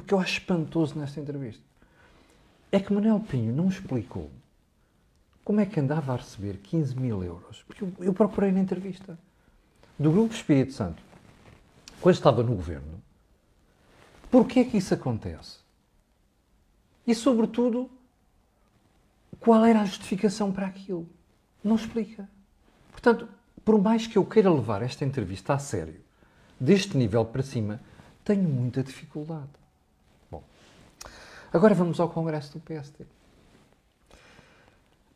que 0.07 0.15
eu 0.15 0.19
acho 0.19 0.38
espantoso 0.38 0.99
nesta 0.99 1.21
entrevista. 1.21 1.62
É 2.70 2.80
que 2.80 2.92
Manuel 2.92 3.20
Pinho 3.20 3.54
não 3.54 3.68
explicou 3.68 4.30
como 5.44 5.60
é 5.60 5.66
que 5.66 5.80
andava 5.80 6.12
a 6.12 6.16
receber 6.16 6.58
15 6.58 6.94
mil 6.96 7.25
euros. 7.25 7.62
Porque 7.66 7.84
eu, 7.84 7.92
eu 8.00 8.12
procurei 8.12 8.52
na 8.52 8.60
entrevista. 8.60 9.18
Do 9.98 10.12
Grupo 10.12 10.34
Espírito 10.34 10.72
Santo, 10.72 11.02
quando 12.00 12.14
estava 12.14 12.42
no 12.42 12.54
governo, 12.54 12.98
Porquê 14.30 14.64
que 14.64 14.76
isso 14.76 14.92
acontece? 14.92 15.58
E, 17.06 17.14
sobretudo, 17.14 17.90
qual 19.40 19.64
era 19.64 19.80
a 19.80 19.87
justificação 19.87 20.52
para 20.52 20.66
aquilo? 20.66 21.08
Não 21.64 21.76
explica. 21.76 22.28
Portanto, 22.92 23.26
por 23.64 23.80
mais 23.80 24.06
que 24.06 24.18
eu 24.18 24.26
queira 24.26 24.52
levar 24.52 24.82
esta 24.82 25.04
entrevista 25.04 25.54
a 25.54 25.58
sério, 25.58 26.00
deste 26.60 26.96
nível 26.96 27.25
para 27.25 27.42
cima, 27.42 27.80
tenho 28.22 28.42
muita 28.42 28.82
dificuldade. 28.82 29.48
Agora 31.52 31.75
vamos 31.75 31.99
ao 31.99 32.09
Congresso 32.09 32.52
do 32.52 32.61
PSD. 32.61 33.05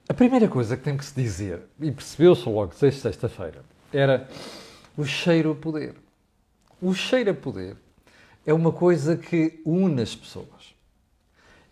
A 0.08 0.14
primeira 0.14 0.48
coisa 0.48 0.76
que 0.76 0.82
tem 0.82 0.96
que 0.96 1.04
se 1.04 1.14
dizer, 1.14 1.62
e 1.80 1.90
percebeu-se 1.90 2.48
logo 2.48 2.74
sexta-feira, 2.74 3.64
era 3.92 4.28
o 4.96 5.04
cheiro 5.04 5.52
a 5.52 5.54
poder. 5.54 5.94
O 6.80 6.94
cheiro 6.94 7.30
a 7.30 7.34
poder 7.34 7.76
é 8.46 8.52
uma 8.52 8.72
coisa 8.72 9.16
que 9.16 9.60
une 9.64 10.02
as 10.02 10.14
pessoas. 10.14 10.74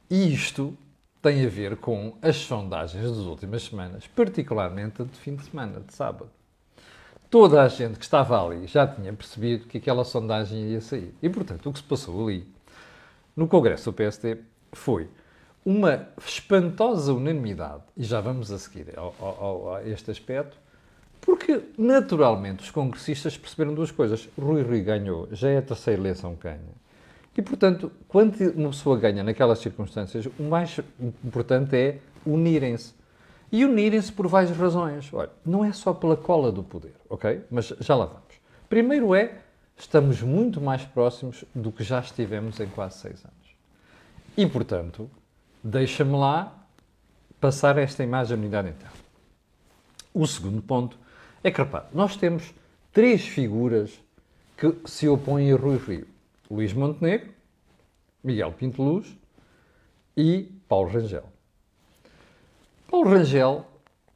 E 0.09 0.33
isto 0.33 0.77
tem 1.23 1.45
a 1.45 1.49
ver 1.49 1.77
com 1.77 2.17
as 2.23 2.37
sondagens 2.37 3.03
das 3.03 3.19
últimas 3.19 3.63
semanas, 3.65 4.07
particularmente 4.07 5.03
a 5.03 5.05
de 5.05 5.19
fim 5.19 5.37
de 5.37 5.45
semana, 5.45 5.81
de 5.81 5.95
sábado. 5.95 6.31
Toda 7.29 7.63
a 7.63 7.69
gente 7.69 7.99
que 7.99 8.05
estava 8.05 8.45
ali 8.45 8.67
já 8.67 8.87
tinha 8.87 9.13
percebido 9.13 9.67
que 9.67 9.79
aquela 9.79 10.05
sondagem 10.05 10.71
ia 10.71 10.81
sair. 10.81 11.15
E, 11.23 11.29
portanto, 11.29 11.69
o 11.69 11.73
que 11.73 11.79
se 11.79 11.85
passou 11.85 12.27
ali, 12.27 12.47
no 13.37 13.47
Congresso 13.47 13.91
do 13.91 13.95
PSD, 13.95 14.39
foi 14.73 15.09
uma 15.65 16.09
espantosa 16.25 17.13
unanimidade, 17.13 17.83
e 17.97 18.03
já 18.03 18.21
vamos 18.21 18.51
a 18.51 18.59
seguir 18.59 18.99
ao, 18.99 19.15
ao, 19.21 19.75
a 19.75 19.89
este 19.89 20.11
aspecto, 20.11 20.57
porque, 21.21 21.61
naturalmente, 21.77 22.65
os 22.65 22.71
congressistas 22.71 23.37
perceberam 23.37 23.75
duas 23.75 23.91
coisas. 23.91 24.29
Rui 24.39 24.63
Rui 24.63 24.81
ganhou, 24.81 25.29
já 25.33 25.51
é 25.51 25.59
a 25.59 25.63
terceira 25.63 26.01
eleição 26.01 26.35
que 26.35 26.45
ganha. 26.45 26.81
E, 27.37 27.43
portanto, 27.43 27.93
quando 28.09 28.41
uma 28.55 28.71
pessoa 28.71 28.99
ganha 28.99 29.23
naquelas 29.23 29.59
circunstâncias, 29.59 30.27
o 30.39 30.43
mais 30.43 30.81
importante 31.25 31.77
é 31.77 31.99
unirem-se. 32.25 32.95
E 33.53 33.65
unirem-se 33.65 34.13
por 34.13 34.27
várias 34.29 34.57
razões. 34.57 35.13
Olha, 35.13 35.31
não 35.45 35.65
é 35.65 35.73
só 35.73 35.93
pela 35.93 36.17
cola 36.17 36.51
do 36.51 36.63
poder, 36.63 36.95
ok? 37.09 37.45
Mas 37.51 37.73
já 37.81 37.95
lá 37.95 38.07
vamos. 38.07 38.41
Primeiro 38.69 39.15
é, 39.15 39.39
estamos 39.77 40.23
muito 40.23 40.61
mais 40.61 40.85
próximos 40.85 41.45
do 41.55 41.71
que 41.73 41.83
já 41.83 42.01
estivemos 42.01 42.61
em 42.61 42.67
quase 42.67 42.99
seis 42.99 43.25
anos. 43.25 43.40
E, 44.37 44.47
portanto, 44.47 45.11
deixa-me 45.63 46.17
lá 46.17 46.67
passar 47.41 47.79
esta 47.79 48.03
imagem 48.03 48.37
da 48.37 48.43
unidade 48.43 48.69
interna. 48.69 48.97
O 50.13 50.27
segundo 50.27 50.63
ponto 50.63 50.99
é 51.43 51.51
que, 51.51 51.61
repare, 51.61 51.87
nós 51.93 52.17
temos 52.17 52.53
três 52.93 53.27
figuras 53.27 54.01
que 54.57 54.75
se 54.85 55.09
opõem 55.09 55.53
a 55.53 55.57
Rui 55.57 55.79
Rio. 55.79 56.07
Luís 56.51 56.73
Montenegro, 56.73 57.31
Miguel 58.23 58.53
Pinto 58.53 58.83
Luz 58.83 59.17
e 60.17 60.53
Paulo 60.69 60.91
Rangel. 60.91 61.25
Paulo 62.89 63.09
Rangel, 63.09 63.67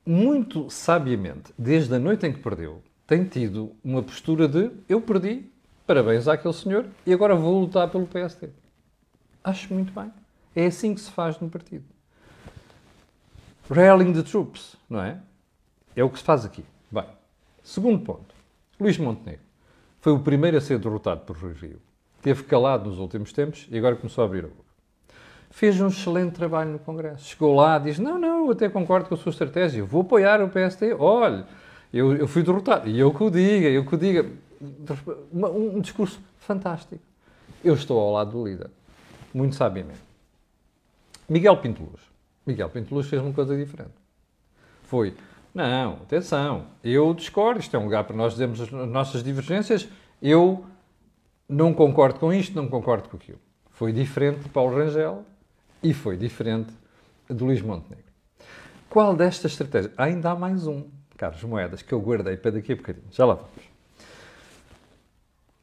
muito 0.04 0.68
sabiamente, 0.68 1.52
desde 1.56 1.94
a 1.94 1.98
noite 1.98 2.26
em 2.26 2.32
que 2.32 2.40
perdeu, 2.40 2.82
tem 3.06 3.24
tido 3.24 3.72
uma 3.84 4.02
postura 4.02 4.48
de 4.48 4.70
eu 4.88 5.00
perdi, 5.00 5.48
parabéns 5.86 6.26
àquele 6.26 6.54
senhor 6.54 6.86
e 7.06 7.12
agora 7.12 7.34
vou 7.34 7.60
lutar 7.60 7.88
pelo 7.88 8.06
PSD. 8.06 8.48
Acho 9.44 9.72
muito 9.74 9.92
bem. 9.92 10.10
É 10.56 10.66
assim 10.66 10.94
que 10.94 11.00
se 11.02 11.10
faz 11.10 11.38
no 11.38 11.50
partido. 11.50 11.84
Rallying 13.70 14.14
the 14.14 14.22
troops, 14.22 14.76
não 14.88 15.02
é? 15.02 15.18
É 15.94 16.02
o 16.02 16.08
que 16.08 16.18
se 16.18 16.24
faz 16.24 16.44
aqui. 16.44 16.64
Bem, 16.90 17.06
segundo 17.62 18.02
ponto. 18.02 18.34
Luís 18.80 18.98
Montenegro 18.98 19.44
foi 20.00 20.12
o 20.12 20.18
primeiro 20.18 20.56
a 20.56 20.60
ser 20.60 20.78
derrotado 20.78 21.20
por 21.20 21.36
Rui 21.36 21.52
Rio. 21.52 21.80
Teve 22.20 22.42
calado 22.44 22.88
nos 22.88 22.98
últimos 22.98 23.32
tempos 23.32 23.66
e 23.70 23.78
agora 23.78 23.96
começou 23.96 24.22
a 24.22 24.26
abrir 24.26 24.44
a 24.44 24.48
boca. 24.48 24.64
Fez 25.50 25.80
um 25.80 25.88
excelente 25.88 26.32
trabalho 26.32 26.72
no 26.72 26.78
Congresso. 26.78 27.24
Chegou 27.24 27.54
lá, 27.54 27.78
diz: 27.78 27.98
Não, 27.98 28.18
não, 28.18 28.46
eu 28.46 28.50
até 28.50 28.68
concordo 28.68 29.08
com 29.08 29.14
a 29.14 29.18
sua 29.18 29.30
estratégia, 29.30 29.84
vou 29.84 30.02
apoiar 30.02 30.42
o 30.42 30.48
PST. 30.48 30.94
Olha, 30.98 31.46
eu, 31.92 32.16
eu 32.16 32.26
fui 32.26 32.42
derrotado. 32.42 32.88
E 32.88 32.98
eu 32.98 33.14
que 33.14 33.22
o 33.22 33.30
diga, 33.30 33.68
eu 33.68 33.84
que 33.84 33.94
o 33.94 33.98
diga. 33.98 34.26
Um, 35.32 35.80
discurso 35.80 36.18
fantástico. 36.38 36.98
Eu 37.62 37.74
estou 37.74 37.98
ao 38.00 38.12
lado 38.12 38.32
do 38.32 38.46
líder. 38.46 38.70
Muito 39.34 39.56
sabiamente. 39.56 40.00
Miguel 41.28 41.56
Pinto 41.58 41.82
Luz. 41.82 42.00
Miguel 42.46 42.70
Pinto 42.70 42.94
Luz 42.94 43.08
fez 43.08 43.20
uma 43.20 43.32
coisa 43.32 43.56
diferente. 43.56 43.92
Foi 44.84 45.14
não, 45.54 45.92
atenção, 45.94 46.66
eu 46.82 47.14
discordo, 47.14 47.60
isto 47.60 47.76
é 47.76 47.78
um 47.78 47.84
lugar 47.84 48.02
para 48.02 48.16
nós 48.16 48.32
dizermos 48.32 48.60
as 48.60 48.70
nossas 48.72 49.22
divergências, 49.22 49.88
eu 50.20 50.64
não 51.48 51.72
concordo 51.72 52.18
com 52.18 52.32
isto, 52.32 52.56
não 52.56 52.66
concordo 52.66 53.08
com 53.08 53.16
aquilo. 53.16 53.38
Foi 53.70 53.92
diferente 53.92 54.40
de 54.40 54.48
Paulo 54.48 54.76
Rangel 54.76 55.24
e 55.80 55.94
foi 55.94 56.16
diferente 56.16 56.72
de 57.30 57.44
Luís 57.44 57.62
Montenegro. 57.62 58.04
Qual 58.90 59.14
destas 59.14 59.52
estratégias? 59.52 59.92
Ainda 59.96 60.32
há 60.32 60.34
mais 60.34 60.66
um, 60.66 60.88
Carlos 61.16 61.42
Moedas, 61.44 61.82
que 61.82 61.94
eu 61.94 62.00
guardei 62.00 62.36
para 62.36 62.50
daqui 62.50 62.72
a 62.72 62.76
bocadinho. 62.76 63.06
Já 63.12 63.24
lá 63.24 63.34
vamos. 63.34 63.50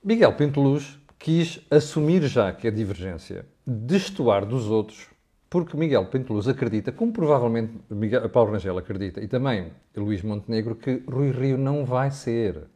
Miguel 0.01 0.33
Pinto 0.33 0.61
Luz 0.61 0.97
quis 1.21 1.59
assumir 1.69 2.23
já 2.23 2.51
que 2.51 2.67
a 2.67 2.71
divergência 2.71 3.45
destoar 3.65 4.45
dos 4.45 4.69
outros 4.69 5.07
porque 5.51 5.75
Miguel 5.75 6.07
Luz 6.29 6.47
acredita, 6.47 6.93
como 6.93 7.11
provavelmente 7.11 7.73
Miguel, 7.89 8.29
Paulo 8.29 8.53
Rangel 8.53 8.77
acredita, 8.77 9.19
e 9.19 9.27
também 9.27 9.73
Luís 9.93 10.23
Montenegro, 10.23 10.75
que 10.75 11.03
Rui 11.05 11.29
Rio 11.29 11.57
não 11.57 11.83
vai 11.83 12.09
ser. 12.09 12.69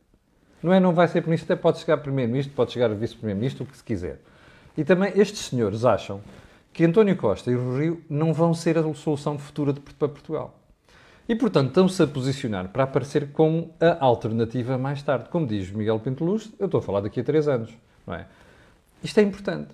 Não 0.61 0.73
é 0.73 0.79
não 0.79 0.93
vai 0.93 1.07
ser 1.07 1.23
ministro, 1.23 1.53
até 1.53 1.61
pode 1.61 1.79
chegar 1.79 1.95
primeiro-ministro, 1.99 2.53
pode 2.53 2.73
chegar 2.73 2.89
vice-primeiro-ministro, 2.93 3.63
o 3.63 3.67
que 3.67 3.77
se 3.77 3.83
quiser. 3.83 4.19
E 4.77 4.83
também 4.83 5.13
estes 5.15 5.45
senhores 5.45 5.85
acham 5.85 6.19
que 6.73 6.83
António 6.83 7.15
Costa 7.15 7.49
e 7.49 7.55
Rui 7.55 7.79
Rio 7.79 8.01
não 8.09 8.33
vão 8.33 8.53
ser 8.53 8.77
a 8.77 8.93
solução 8.93 9.39
futura 9.39 9.71
de, 9.71 9.79
para 9.79 10.09
Portugal. 10.09 10.59
E, 11.29 11.33
portanto, 11.33 11.69
estão-se 11.69 12.03
a 12.03 12.07
posicionar 12.07 12.67
para 12.67 12.83
aparecer 12.83 13.31
como 13.31 13.73
a 13.79 14.03
alternativa 14.03 14.77
mais 14.77 15.01
tarde. 15.01 15.29
Como 15.29 15.47
diz 15.47 15.71
Miguel 15.71 16.01
Pinto 16.01 16.25
Luz, 16.25 16.51
eu 16.59 16.65
estou 16.65 16.79
a 16.79 16.83
falar 16.83 16.99
daqui 16.99 17.21
a 17.21 17.23
três 17.23 17.47
anos. 17.47 17.73
Não 18.05 18.15
é? 18.15 18.25
Isto 19.03 19.19
é 19.19 19.23
importante. 19.23 19.69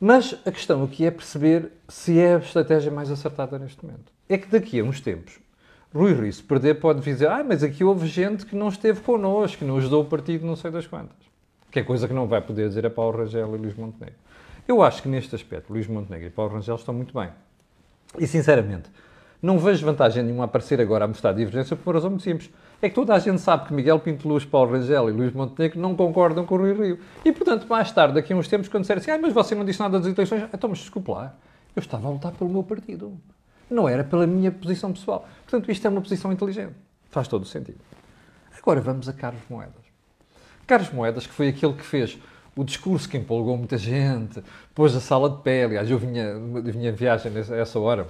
Mas 0.00 0.36
a 0.44 0.50
questão 0.50 0.82
aqui 0.84 1.06
é 1.06 1.10
perceber 1.10 1.70
se 1.88 2.18
é 2.18 2.34
a 2.34 2.38
estratégia 2.38 2.90
mais 2.90 3.10
acertada 3.10 3.58
neste 3.58 3.84
momento. 3.84 4.12
É 4.28 4.36
que 4.36 4.48
daqui 4.48 4.80
a 4.80 4.84
uns 4.84 5.00
tempos, 5.00 5.38
Rui 5.94 6.12
Rio, 6.12 6.32
se 6.32 6.42
perder, 6.42 6.74
pode 6.74 7.00
dizer 7.00 7.28
ah, 7.28 7.44
mas 7.44 7.62
aqui 7.62 7.84
houve 7.84 8.06
gente 8.06 8.44
que 8.44 8.56
não 8.56 8.68
esteve 8.68 9.00
connosco, 9.00 9.58
que 9.58 9.64
não 9.64 9.76
ajudou 9.76 10.02
o 10.02 10.04
partido 10.04 10.46
não 10.46 10.56
sei 10.56 10.70
das 10.70 10.86
quantas. 10.86 11.16
Que 11.70 11.80
é 11.80 11.82
coisa 11.82 12.06
que 12.08 12.14
não 12.14 12.26
vai 12.26 12.40
poder 12.40 12.68
dizer 12.68 12.84
a 12.86 12.90
Paulo 12.90 13.18
Rangel 13.18 13.54
e 13.54 13.58
Luís 13.58 13.74
Montenegro. 13.74 14.18
Eu 14.66 14.82
acho 14.82 15.02
que 15.02 15.08
neste 15.08 15.34
aspecto, 15.34 15.72
Luís 15.72 15.86
Montenegro 15.86 16.26
e 16.26 16.30
Paulo 16.30 16.54
Rangel 16.54 16.76
estão 16.76 16.94
muito 16.94 17.12
bem. 17.14 17.30
E, 18.18 18.26
sinceramente, 18.26 18.90
não 19.42 19.58
vejo 19.58 19.84
vantagem 19.84 20.22
nenhuma 20.22 20.44
a 20.44 20.46
aparecer 20.46 20.80
agora 20.80 21.04
a 21.04 21.08
mostrar 21.08 21.32
divergência 21.32 21.76
por 21.76 21.90
uma 21.90 21.94
razão 21.94 22.10
muito 22.10 22.22
simples 22.22 22.50
é 22.84 22.88
que 22.88 22.94
toda 22.94 23.14
a 23.14 23.18
gente 23.18 23.40
sabe 23.40 23.66
que 23.66 23.72
Miguel 23.72 23.98
Pinto 23.98 24.28
Luz, 24.28 24.44
Paulo 24.44 24.72
Rangel 24.72 25.08
e 25.08 25.12
Luís 25.12 25.32
Montenegro 25.32 25.80
não 25.80 25.94
concordam 25.94 26.44
com 26.44 26.54
o 26.54 26.58
Rui 26.58 26.74
Rio. 26.74 26.98
E, 27.24 27.32
portanto, 27.32 27.66
mais 27.66 27.90
tarde, 27.90 28.14
daqui 28.14 28.32
a 28.32 28.36
uns 28.36 28.48
tempos, 28.48 28.68
quando 28.68 28.82
disserem 28.82 29.00
assim, 29.00 29.10
ah, 29.10 29.18
mas 29.18 29.32
você 29.32 29.54
não 29.54 29.64
disse 29.64 29.80
nada 29.80 29.98
das 29.98 30.12
eleições, 30.12 30.42
então, 30.52 30.68
mas 30.68 30.80
desculpe 30.80 31.10
lá, 31.10 31.34
eu 31.74 31.80
estava 31.80 32.06
a 32.06 32.10
lutar 32.10 32.32
pelo 32.32 32.50
meu 32.50 32.62
partido. 32.62 33.18
Não 33.70 33.88
era 33.88 34.04
pela 34.04 34.26
minha 34.26 34.52
posição 34.52 34.92
pessoal. 34.92 35.26
Portanto, 35.42 35.70
isto 35.70 35.86
é 35.86 35.90
uma 35.90 36.00
posição 36.00 36.30
inteligente. 36.32 36.74
Faz 37.10 37.26
todo 37.26 37.42
o 37.42 37.46
sentido. 37.46 37.78
Agora 38.58 38.80
vamos 38.80 39.08
a 39.08 39.12
Carlos 39.12 39.42
Moedas. 39.48 39.84
Carlos 40.66 40.90
Moedas, 40.90 41.26
que 41.26 41.32
foi 41.32 41.48
aquele 41.48 41.72
que 41.72 41.82
fez 41.84 42.18
o 42.56 42.64
discurso 42.64 43.08
que 43.08 43.16
empolgou 43.16 43.56
muita 43.56 43.76
gente, 43.76 44.42
pôs 44.74 44.94
a 44.94 45.00
sala 45.00 45.28
de 45.30 45.42
pé. 45.42 45.64
Aliás, 45.64 45.90
eu 45.90 45.98
vinha, 45.98 46.38
vinha 46.62 46.90
em 46.90 46.92
viagem 46.92 47.32
a 47.32 47.56
essa 47.56 47.78
hora, 47.78 48.06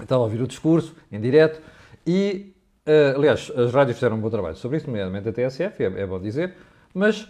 estava 0.00 0.22
a 0.22 0.24
ouvir 0.24 0.40
o 0.42 0.46
discurso 0.46 0.94
em 1.12 1.20
direto 1.20 1.60
e, 2.06 2.53
uh, 2.86 3.16
aliás, 3.16 3.50
as 3.56 3.72
rádios 3.72 3.96
fizeram 3.96 4.16
um 4.16 4.20
bom 4.20 4.30
trabalho 4.30 4.56
sobre 4.56 4.78
isso, 4.78 4.86
nomeadamente 4.86 5.28
a 5.28 5.32
TSF, 5.32 5.82
é, 5.82 5.86
é 5.86 6.06
bom 6.06 6.20
dizer, 6.20 6.54
mas 6.92 7.28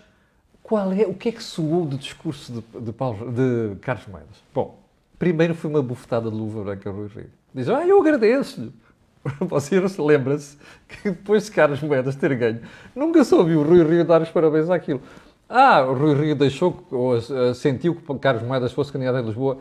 qual 0.62 0.92
é, 0.92 1.06
o 1.06 1.12
que 1.14 1.28
é 1.28 1.32
que 1.32 1.42
soou 1.42 1.84
do 1.84 1.99
discurso 1.99 2.52
de, 2.52 2.80
de, 2.80 2.92
Paulo, 2.92 3.30
de 3.30 3.76
Carlos 3.82 4.06
Moedas? 4.06 4.42
Bom, 4.54 4.78
primeiro 5.18 5.54
foi 5.54 5.70
uma 5.70 5.82
bufetada 5.82 6.30
de 6.30 6.37
luva 6.37 6.64
branca 6.64 6.90
Rui 6.90 7.08
Rio. 7.08 7.30
Diz, 7.54 7.68
ah, 7.68 7.87
eu 7.87 8.00
agradeço-lhe. 8.00 8.73
Você 9.40 9.80
lembra-se 9.99 10.56
que 10.88 11.11
depois 11.11 11.44
de 11.44 11.50
Carlos 11.50 11.82
Moedas 11.82 12.16
ter 12.16 12.34
ganho, 12.34 12.61
nunca 12.96 13.23
soube 13.25 13.54
o 13.54 13.62
Rui 13.62 13.84
Rio 13.84 14.04
dar 14.04 14.23
os 14.23 14.30
parabéns 14.30 14.70
àquilo. 14.70 15.02
Ah, 15.49 15.82
o 15.82 15.94
Rui 15.94 16.14
Rio 16.14 16.34
deixou, 16.34 16.82
ou 16.90 17.16
uh, 17.16 17.54
sentiu 17.54 17.94
que 17.94 18.18
Carlos 18.18 18.42
Moedas 18.42 18.73
fosse 18.73 18.90
candidato 18.90 19.18
em 19.18 19.26
Lisboa. 19.26 19.58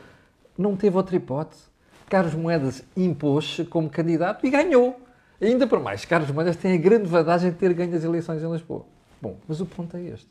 Não 0.58 0.76
teve 0.76 0.96
outra 0.96 1.16
hipótese. 1.16 1.64
Carlos 2.10 2.34
Moedas 2.34 2.84
impôs-se 2.96 3.66
como 3.66 3.90
candidato 3.90 4.46
e 4.46 4.50
ganhou. 4.50 5.00
E 5.44 5.48
ainda 5.48 5.68
por 5.68 5.82
mais, 5.82 6.06
Carlos 6.06 6.32
Moedas 6.32 6.56
tem 6.56 6.74
a 6.74 6.78
grande 6.78 7.06
vantagem 7.06 7.52
de 7.52 7.58
ter 7.58 7.74
ganho 7.74 7.94
as 7.94 8.02
eleições 8.02 8.42
em 8.42 8.50
Lisboa. 8.50 8.86
Bom, 9.22 9.36
mas 9.46 9.60
o 9.60 9.66
ponto 9.66 9.98
é 9.98 10.02
este. 10.02 10.30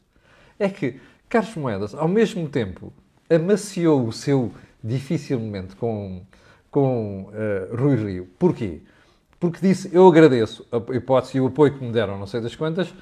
É 0.59 0.71
que 0.71 0.99
Carlos 1.29 1.55
Moedas, 1.55 1.95
ao 1.95 2.09
mesmo 2.09 2.49
tempo, 2.49 2.91
amaciou 3.29 4.07
o 4.07 4.13
seu 4.13 4.51
difícil 4.83 5.39
momento 5.39 5.77
com, 5.77 6.23
com 6.71 7.25
uh, 7.25 7.77
Rui 7.77 7.97
Rio. 7.97 8.29
Porquê? 8.39 8.81
Porque 9.39 9.59
disse, 9.61 9.95
eu 9.95 10.09
agradeço 10.09 10.67
a 10.73 10.79
hipótese 10.97 11.37
e 11.37 11.43
o 11.43 11.49
apoio 11.49 11.77
que 11.77 11.85
me 11.85 11.93
deram, 11.93 12.19
não 12.19 12.27
sei 12.27 12.41
das 12.41 12.57
quantas, 12.57 12.95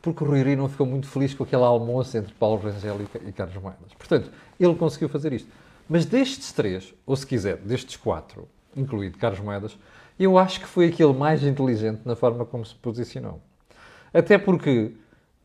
porque 0.00 0.22
o 0.22 0.26
Rui 0.26 0.44
Rio 0.44 0.56
não 0.56 0.68
ficou 0.68 0.86
muito 0.86 1.08
feliz 1.08 1.34
com 1.34 1.42
aquele 1.42 1.64
almoço 1.64 2.16
entre 2.16 2.32
Paulo 2.34 2.62
Rangel 2.62 3.00
e 3.26 3.32
Carlos 3.32 3.60
Moedas. 3.60 3.92
Portanto, 3.98 4.30
ele 4.60 4.74
conseguiu 4.76 5.08
fazer 5.08 5.32
isto. 5.32 5.48
Mas 5.88 6.04
destes 6.04 6.52
três, 6.52 6.94
ou 7.04 7.16
se 7.16 7.26
quiser, 7.26 7.56
destes 7.56 7.96
quatro, 7.96 8.46
incluído 8.76 9.18
Carlos 9.18 9.40
Moedas, 9.40 9.76
eu 10.18 10.38
acho 10.38 10.60
que 10.60 10.66
foi 10.66 10.86
aquele 10.86 11.12
mais 11.12 11.42
inteligente 11.42 12.00
na 12.04 12.16
forma 12.16 12.44
como 12.44 12.64
se 12.64 12.74
posicionou. 12.74 13.40
Até 14.12 14.38
porque, 14.38 14.94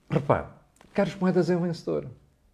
repare, 0.09 0.47
Carlos 0.93 1.15
Moedas 1.15 1.49
é 1.49 1.57
um 1.57 1.61
vencedor. 1.61 2.07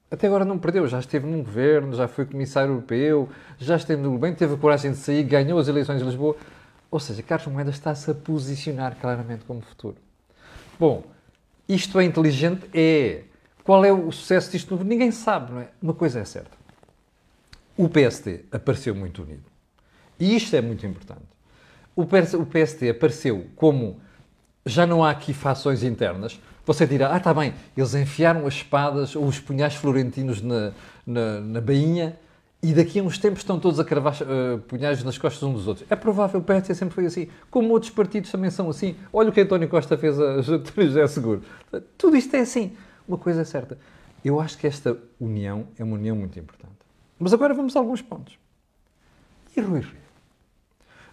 Até 0.09 0.27
agora 0.27 0.45
não 0.45 0.57
perdeu, 0.57 0.87
já 0.87 0.99
esteve 0.99 1.27
num 1.27 1.43
governo, 1.43 1.93
já 1.93 2.07
foi 2.07 2.25
comissário 2.25 2.71
europeu, 2.71 3.29
já 3.57 3.75
esteve 3.75 4.01
no 4.01 4.11
governo, 4.11 4.37
teve 4.37 4.53
a 4.53 4.57
coragem 4.57 4.91
de 4.91 4.97
sair, 4.97 5.23
ganhou 5.23 5.59
as 5.59 5.67
eleições 5.67 5.99
de 5.99 6.05
Lisboa. 6.05 6.35
Ou 6.89 6.99
seja, 6.99 7.21
Carlos 7.21 7.53
Moedas 7.53 7.75
está-se 7.75 8.09
a 8.09 8.15
posicionar 8.15 8.95
claramente 8.99 9.43
como 9.43 9.61
futuro. 9.61 9.97
Bom, 10.79 11.03
isto 11.67 11.99
é 11.99 12.05
inteligente? 12.05 12.69
É. 12.73 13.23
Qual 13.63 13.83
é 13.83 13.91
o 13.91 14.09
sucesso 14.11 14.49
disto? 14.51 14.81
Ninguém 14.81 15.11
sabe, 15.11 15.51
não 15.51 15.59
é? 15.59 15.67
Uma 15.81 15.93
coisa 15.93 16.21
é 16.21 16.25
certa. 16.25 16.55
O 17.75 17.89
PSD 17.89 18.45
apareceu 18.49 18.95
muito 18.95 19.23
unido. 19.23 19.43
E 20.17 20.35
isto 20.35 20.55
é 20.55 20.61
muito 20.61 20.85
importante. 20.85 21.36
O 21.97 22.05
PSD 22.05 22.91
apareceu 22.91 23.47
como 23.55 23.99
já 24.63 24.85
não 24.85 25.03
há 25.03 25.09
aqui 25.09 25.33
fações 25.33 25.81
internas. 25.81 26.39
Você 26.63 26.85
dirá, 26.85 27.11
ah, 27.11 27.17
está 27.17 27.33
bem, 27.33 27.55
eles 27.75 27.95
enfiaram 27.95 28.45
as 28.45 28.53
espadas 28.53 29.15
ou 29.15 29.25
os 29.25 29.39
punhais 29.39 29.73
florentinos 29.73 30.39
na, 30.39 30.73
na, 31.07 31.41
na 31.41 31.59
bainha 31.59 32.15
e 32.61 32.71
daqui 32.71 32.99
a 32.99 33.03
uns 33.03 33.17
tempos 33.17 33.39
estão 33.39 33.59
todos 33.59 33.79
a 33.79 33.83
cravar 33.83 34.13
uh, 34.21 34.59
punhais 34.59 35.03
nas 35.03 35.17
costas 35.17 35.41
uns 35.41 35.53
dos 35.53 35.67
outros. 35.67 35.87
É 35.89 35.95
provável, 35.95 36.39
o 36.39 36.43
PSD 36.43 36.75
sempre 36.75 36.93
foi 36.93 37.07
assim. 37.07 37.29
Como 37.49 37.69
outros 37.73 37.91
partidos 37.91 38.29
também 38.29 38.51
são 38.51 38.69
assim. 38.69 38.95
Olha 39.11 39.29
o 39.29 39.31
que 39.31 39.41
António 39.41 39.67
Costa 39.67 39.97
fez 39.97 40.19
a 40.19 40.43
José 40.43 41.07
Seguro. 41.07 41.41
Tudo 41.97 42.15
isto 42.15 42.35
é 42.35 42.41
assim. 42.41 42.77
Uma 43.07 43.17
coisa 43.17 43.41
é 43.41 43.45
certa. 43.45 43.75
Eu 44.23 44.39
acho 44.39 44.55
que 44.59 44.67
esta 44.67 44.95
união 45.19 45.67
é 45.79 45.83
uma 45.83 45.95
união 45.95 46.15
muito 46.15 46.37
importante. 46.37 46.75
Mas 47.17 47.33
agora 47.33 47.55
vamos 47.55 47.75
a 47.75 47.79
alguns 47.79 48.03
pontos. 48.03 48.37
E 49.55 49.61
Rui 49.61 49.79
Rio? 49.79 50.06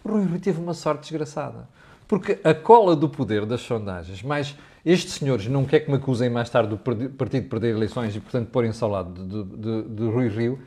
Rui 0.05 0.25
Rio 0.25 0.39
teve 0.39 0.59
uma 0.59 0.73
sorte 0.73 1.01
desgraçada. 1.01 1.67
Porque 2.07 2.39
a 2.43 2.53
cola 2.53 2.95
do 2.95 3.09
poder 3.09 3.45
das 3.45 3.61
sondagens, 3.61 4.21
mais 4.21 4.55
estes 4.85 5.15
senhores 5.15 5.47
não 5.47 5.65
quer 5.65 5.79
que 5.79 5.89
me 5.89 5.97
acusem 5.97 6.29
mais 6.29 6.49
tarde 6.49 6.69
do 6.69 6.77
partido 6.77 7.49
perder 7.49 7.75
eleições 7.75 8.15
e, 8.15 8.19
portanto, 8.19 8.49
porem-se 8.49 8.83
ao 8.83 8.89
lado 8.89 9.11
de, 9.11 9.43
de, 9.43 9.89
de 9.89 10.03
Rui 10.03 10.27
Rio, 10.27 10.59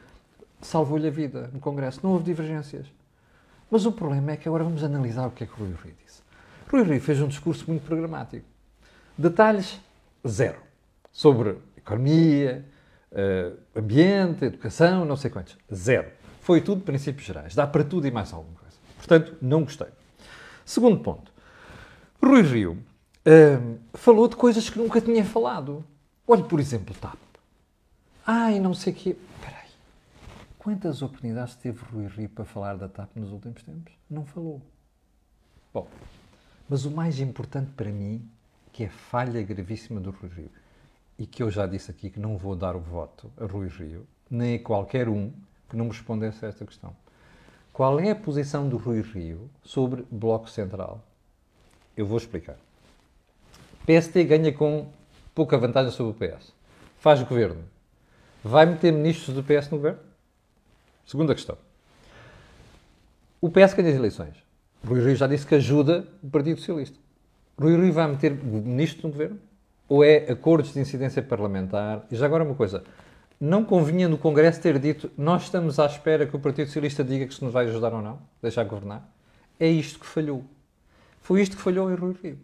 salvou-lhe 0.61 1.07
a 1.07 1.11
vida 1.11 1.49
no 1.53 1.61
Congresso. 1.61 2.01
Não 2.03 2.13
houve 2.13 2.25
divergências. 2.25 2.87
Mas 3.71 3.87
o 3.87 3.93
problema 3.93 4.33
é 4.33 4.37
que 4.37 4.49
agora 4.49 4.65
vamos 4.65 4.83
analisar 4.83 5.27
o 5.27 5.31
que 5.31 5.45
é 5.45 5.47
que 5.47 5.53
Rui 5.53 5.69
Rio 5.69 5.95
disse. 6.05 6.23
Rui 6.71 6.83
Rio 6.83 7.01
fez 7.01 7.21
um 7.21 7.29
discurso 7.29 7.65
muito 7.69 7.83
programático. 7.85 8.45
Detalhes, 9.17 9.81
zero. 10.27 10.59
Sobre 11.13 11.57
economia, 11.77 12.65
uh, 13.13 13.57
ambiente, 13.79 14.45
educação, 14.45 15.05
não 15.05 15.17
sei 15.17 15.31
quantos. 15.31 15.57
Zero. 15.73 16.09
Foi 16.41 16.61
tudo 16.61 16.83
princípios 16.83 17.27
gerais. 17.27 17.55
Dá 17.55 17.67
para 17.67 17.85
tudo 17.85 18.07
e 18.07 18.11
mais 18.11 18.33
alguma 18.33 18.59
coisa. 18.59 18.68
Portanto, 18.99 19.37
não 19.41 19.63
gostei. 19.63 19.89
Segundo 20.65 21.01
ponto. 21.01 21.33
Rui 22.23 22.43
Rio 22.43 22.73
uh, 22.73 23.79
falou 23.95 24.29
de 24.29 24.37
coisas 24.37 24.69
que 24.69 24.79
nunca 24.79 25.01
tinha 25.01 25.25
falado. 25.25 25.83
Olhe, 26.27 26.45
por 26.45 26.61
exemplo, 26.61 26.95
TAP. 26.95 27.19
Ai, 28.27 28.61
não 28.61 28.75
sei 28.75 28.93
o 28.93 28.97
quê. 28.97 29.17
Quantas 30.69 31.01
oportunidades 31.01 31.55
teve 31.55 31.83
Rui 31.91 32.07
Rio 32.09 32.29
para 32.29 32.45
falar 32.45 32.77
da 32.77 32.89
TAP 32.89 33.17
nos 33.17 33.33
últimos 33.33 33.63
tempos? 33.63 33.91
Não 34.11 34.27
falou. 34.27 34.61
Bom, 35.73 35.89
mas 36.69 36.85
o 36.85 36.91
mais 36.91 37.21
importante 37.21 37.71
para 37.75 37.91
mim, 37.91 38.29
que 38.71 38.85
é 38.85 38.89
a 38.89 38.91
falha 38.91 39.43
gravíssima 39.43 39.99
do 39.99 40.11
Rui 40.11 40.29
Rio, 40.29 40.51
e 41.19 41.27
que 41.27 41.43
eu 41.43 41.51
já 41.51 41.67
disse 41.67 41.91
aqui 41.91 42.11
que 42.11 42.21
não 42.21 42.37
vou 42.37 42.55
dar 42.55 42.77
o 42.77 42.81
voto 42.81 43.33
a 43.39 43.47
Rui 43.47 43.69
Rio, 43.69 44.07
nem 44.31 44.57
a 44.57 44.59
qualquer 44.59 45.09
um 45.09 45.33
que 45.71 45.77
não 45.77 45.87
me 45.87 45.93
respondesse 45.93 46.45
a 46.45 46.49
esta 46.49 46.67
questão. 46.67 46.95
Qual 47.79 48.01
é 48.01 48.11
a 48.11 48.17
posição 48.17 48.69
do 48.69 48.77
Rui 48.77 49.03
Rio 49.03 49.49
sobre 49.63 50.05
Bloco 50.11 50.51
Central? 50.51 51.01
Eu 51.97 52.07
vou 52.07 52.19
explicar. 52.19 52.57
PST 53.87 54.25
ganha 54.25 54.53
com 54.53 54.89
pouca 55.33 55.57
vantagem 55.57 55.93
sobre 55.93 56.11
o 56.11 56.15
PS. 56.37 56.53
Faz 56.99 57.23
governo. 57.23 57.63
Vai 58.43 58.67
meter 58.67 58.93
ministros 58.93 59.33
do 59.33 59.45
PS 59.45 59.71
no 59.71 59.77
governo? 59.77 60.01
Segunda 61.07 61.33
questão. 61.37 61.57
O 63.41 63.49
PS 63.49 63.75
ganha 63.75 63.91
as 63.91 63.95
eleições. 63.95 64.35
Rui 64.85 65.01
Rio 65.01 65.15
já 65.15 65.29
disse 65.29 65.47
que 65.47 65.55
ajuda 65.55 66.05
o 66.21 66.29
Partido 66.29 66.59
Socialista. 66.59 66.99
Rui 67.57 67.77
Rio 67.77 67.93
vai 67.93 68.09
meter 68.09 68.33
ministro 68.33 69.07
no 69.07 69.13
governo? 69.13 69.39
Ou 69.89 70.03
é 70.03 70.29
acordos 70.29 70.75
de 70.75 70.81
incidência 70.81 71.23
parlamentar? 71.23 72.05
E 72.11 72.17
já 72.17 72.27
agora 72.27 72.43
uma 72.43 72.57
coisa. 72.57 72.83
Não 73.41 73.65
convinha 73.65 74.09
no 74.09 74.19
Congresso 74.19 74.61
ter 74.61 74.79
dito 74.79 75.11
nós 75.17 75.45
estamos 75.45 75.79
à 75.79 75.87
espera 75.87 76.27
que 76.27 76.35
o 76.35 76.41
Partido 76.41 76.67
Socialista 76.67 77.05
diga 77.05 77.27
que 77.27 77.35
se 77.35 77.45
nos 77.45 77.53
vai 77.53 77.67
ajudar 77.67 77.93
ou 77.93 78.03
não, 78.03 78.19
deixar 78.43 78.65
governar? 78.65 79.09
É 79.61 79.69
isto 79.69 80.01
que 80.01 80.07
falhou. 80.07 80.45
Foi 81.21 81.43
isto 81.43 81.57
que 81.57 81.63
falhou 81.63 81.91
em 81.91 81.95
Rui 81.95 82.15
Rio. 82.23 82.39